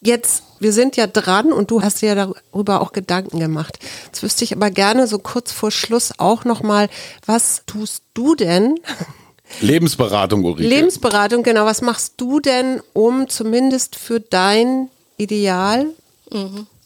[0.02, 3.80] Jetzt, wir sind ja dran und du hast dir ja darüber auch Gedanken gemacht.
[4.06, 6.90] Jetzt wüsste ich aber gerne so kurz vor Schluss auch nochmal,
[7.26, 8.76] was tust du denn?
[9.62, 10.68] Lebensberatung, Ulrike.
[10.68, 11.66] Lebensberatung, genau.
[11.66, 15.88] Was machst du denn, um zumindest für dein Ideal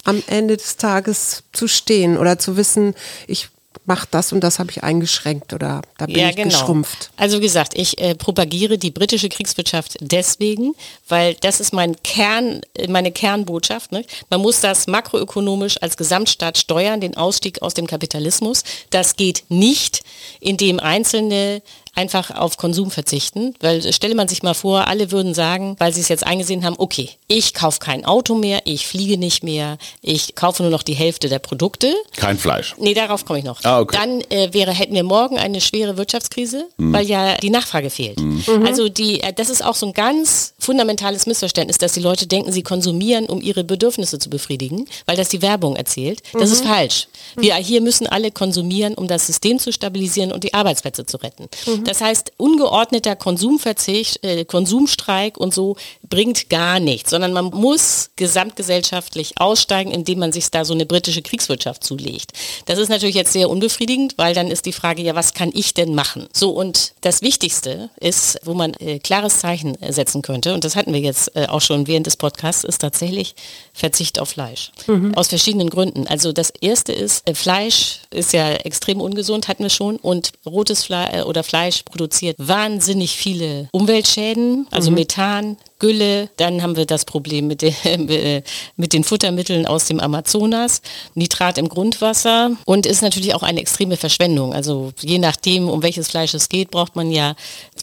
[0.06, 2.94] am Ende des Tages zu stehen oder zu wissen,
[3.28, 3.50] ich
[3.86, 7.12] mache das und das habe ich eingeschränkt oder da bin ich geschrumpft.
[7.18, 10.74] Also wie gesagt, ich äh, propagiere die britische Kriegswirtschaft deswegen,
[11.08, 13.92] weil das ist mein Kern, äh, meine Kernbotschaft.
[13.92, 14.06] Ne?
[14.30, 18.64] Man muss das makroökonomisch als Gesamtstaat steuern, den Ausstieg aus dem Kapitalismus.
[18.90, 20.04] Das geht nicht,
[20.40, 21.62] indem einzelne
[21.96, 26.02] einfach auf Konsum verzichten, weil stelle man sich mal vor, alle würden sagen, weil sie
[26.02, 30.36] es jetzt eingesehen haben, okay, ich kaufe kein Auto mehr, ich fliege nicht mehr, ich
[30.36, 31.94] kaufe nur noch die Hälfte der Produkte.
[32.16, 32.76] Kein Fleisch.
[32.80, 33.64] Nee, darauf komme ich noch.
[33.64, 33.98] Ah, okay.
[34.00, 38.20] Dann äh, wäre, hätten wir morgen eine schwere Wirtschaftskrise, weil ja die Nachfrage fehlt.
[38.66, 42.52] Also die, äh, das ist auch so ein ganz fundamentales Missverständnis, dass die Leute denken,
[42.52, 46.22] sie konsumieren, um ihre Bedürfnisse zu befriedigen, weil das die Werbung erzählt.
[46.34, 47.08] Das ist falsch.
[47.36, 51.48] Wir hier müssen alle konsumieren, um das System zu stabilisieren und die Arbeitsplätze zu retten.
[51.86, 55.76] Das heißt, ungeordneter Konsumverzicht, äh, Konsumstreik und so
[56.08, 61.22] bringt gar nichts, sondern man muss gesamtgesellschaftlich aussteigen, indem man sich da so eine britische
[61.22, 62.32] Kriegswirtschaft zulegt.
[62.66, 65.74] Das ist natürlich jetzt sehr unbefriedigend, weil dann ist die Frage, ja, was kann ich
[65.74, 66.28] denn machen?
[66.34, 70.76] So, und das Wichtigste ist, wo man äh, klares Zeichen äh, setzen könnte, und das
[70.76, 73.36] hatten wir jetzt äh, auch schon während des Podcasts, ist tatsächlich
[73.74, 74.72] Verzicht auf Fleisch.
[75.16, 76.08] Aus verschiedenen Gründen.
[76.08, 80.84] Also das erste ist, äh, Fleisch ist ja extrem ungesund, hatten wir schon, und rotes
[80.84, 82.36] Fleisch oder Fleisch produziert.
[82.38, 87.76] Wahnsinnig viele Umweltschäden, also Methan, Gülle, dann haben wir das Problem mit, den-
[88.09, 88.41] äh,
[88.78, 90.82] mit den Futtermitteln aus dem Amazonas,
[91.15, 94.53] Nitrat im Grundwasser und ist natürlich auch eine extreme Verschwendung.
[94.53, 97.36] Also je nachdem, um welches Fleisch es geht, braucht man ja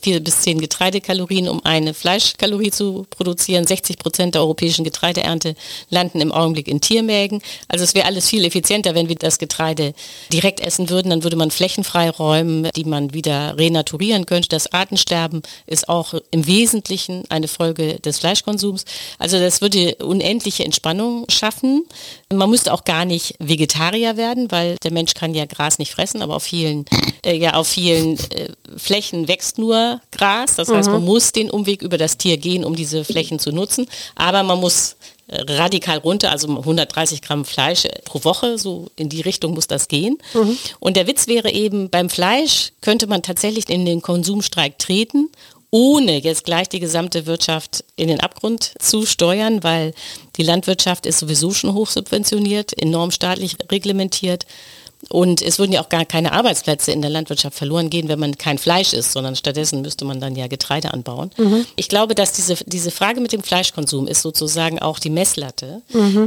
[0.03, 3.67] vier bis zehn Getreidekalorien, um eine Fleischkalorie zu produzieren.
[3.67, 5.55] 60 Prozent der europäischen Getreideernte
[5.91, 7.43] landen im Augenblick in Tiermägen.
[7.69, 9.93] Also es wäre alles viel effizienter, wenn wir das Getreide
[10.33, 11.11] direkt essen würden.
[11.11, 14.49] Dann würde man Flächen freiräumen, die man wieder renaturieren könnte.
[14.49, 18.85] Das Artensterben ist auch im Wesentlichen eine Folge des Fleischkonsums.
[19.19, 21.85] Also das würde unendliche Entspannung schaffen.
[22.33, 26.23] Man müsste auch gar nicht Vegetarier werden, weil der Mensch kann ja Gras nicht fressen,
[26.23, 26.85] aber auf vielen,
[27.25, 30.57] äh, ja, auf vielen äh, Flächen wächst nur Gras.
[30.57, 33.87] Das heißt, man muss den Umweg über das Tier gehen, um diese Flächen zu nutzen.
[34.15, 34.97] Aber man muss
[35.31, 39.69] äh, radikal runter, also 130 Gramm Fleisch äh, pro Woche, so in die Richtung muss
[39.69, 40.19] das gehen.
[40.81, 45.29] Und der Witz wäre eben, beim Fleisch könnte man tatsächlich in den Konsumstreik treten,
[45.71, 49.95] ohne jetzt gleich die gesamte Wirtschaft in den Abgrund zu steuern, weil
[50.37, 54.47] die Landwirtschaft ist sowieso schon hochsubventioniert, enorm staatlich reglementiert.
[55.09, 58.37] Und es würden ja auch gar keine Arbeitsplätze in der Landwirtschaft verloren gehen, wenn man
[58.37, 61.31] kein Fleisch isst, sondern stattdessen müsste man dann ja Getreide anbauen.
[61.77, 65.81] Ich glaube, dass diese, diese Frage mit dem Fleischkonsum ist sozusagen auch die Messlatte,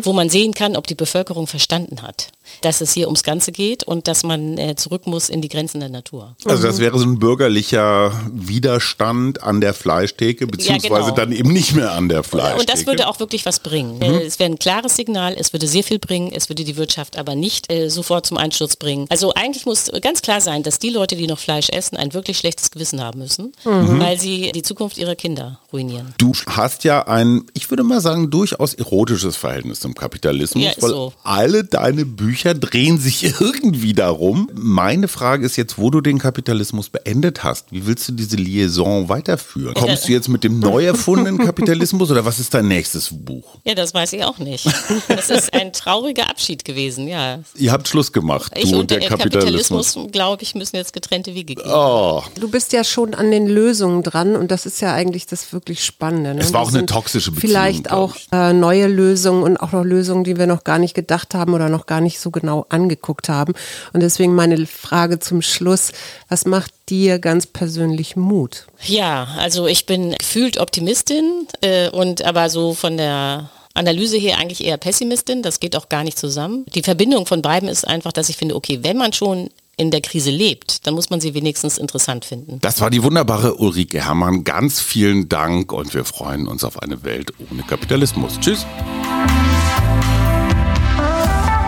[0.04, 2.30] wo man sehen kann, ob die Bevölkerung verstanden hat,
[2.62, 5.80] dass es hier ums Ganze geht und dass man äh, zurück muss in die Grenzen
[5.80, 6.36] der Natur.
[6.46, 11.16] Also das wäre so ein bürgerlicher Widerstand an der Fleischtheke, beziehungsweise genau.
[11.16, 12.60] dann eben nicht mehr an der Fleischtheke.
[12.62, 14.02] Und das würde auch wirklich was bringen.
[14.02, 17.18] Äh, Es wäre ein klares Signal, es würde sehr viel bringen, es würde die Wirtschaft
[17.18, 19.06] aber nicht äh, sofort zum Einsturz bringen.
[19.10, 22.38] Also eigentlich muss ganz klar sein, dass die Leute, die noch Fleisch essen, ein wirklich
[22.38, 26.14] schlechtes Gewissen haben müssen, weil sie die Zukunft ihrer Kinder ruinieren.
[26.18, 30.90] Du hast ja ein, ich würde mal sagen, durchaus erotisches Verhältnis zum Kapitalismus, Ja, weil
[30.90, 31.14] so.
[31.24, 34.50] alle deine Bücher drehen sich irgendwie darum.
[34.54, 37.72] Meine Frage ist jetzt, wo du den Kapitalismus beendet hast.
[37.72, 39.74] Wie willst du diese Liaison weiterführen?
[39.76, 43.60] Kommst du jetzt mit dem neu erfundenen Kapitalismus oder was ist dein nächstes Buch?
[43.64, 44.66] Ja, das weiß ich auch nicht.
[45.08, 47.40] Das ist ein trauriger Abschied gewesen, ja.
[47.56, 49.94] Ihr habt Schluss gemacht, Ich du und und der der Kapitalismus.
[49.94, 51.72] Kapitalismus, glaube ich, müssen jetzt getrennte Wege gehen.
[51.72, 55.54] Oh, Du bist ja schon an den Lösungen dran und das ist ja eigentlich das
[55.54, 56.34] wirklich Spannende.
[56.34, 56.42] Ne?
[56.42, 58.28] Es war auch eine toxische Beziehung, Vielleicht auch ich.
[58.32, 61.70] äh, neue Lösungen und auch noch Lösungen, die wir noch gar nicht gedacht haben oder
[61.70, 63.54] noch gar nicht so genau angeguckt haben.
[63.94, 65.92] Und deswegen meine Frage zum Schluss,
[66.30, 68.66] was macht dir ganz persönlich Mut?
[68.86, 74.64] Ja, also ich bin gefühlt Optimistin äh, und aber so von der Analyse her eigentlich
[74.64, 75.42] eher Pessimistin.
[75.42, 76.66] Das geht auch gar nicht zusammen.
[76.74, 80.02] Die Verbindung von beiden ist einfach, dass ich finde, okay, wenn man schon in der
[80.02, 82.60] Krise lebt, dann muss man sie wenigstens interessant finden.
[82.62, 84.44] Das war die wunderbare Ulrike Herrmann.
[84.44, 88.40] Ganz vielen Dank und wir freuen uns auf eine Welt ohne Kapitalismus.
[88.40, 88.68] Tschüss.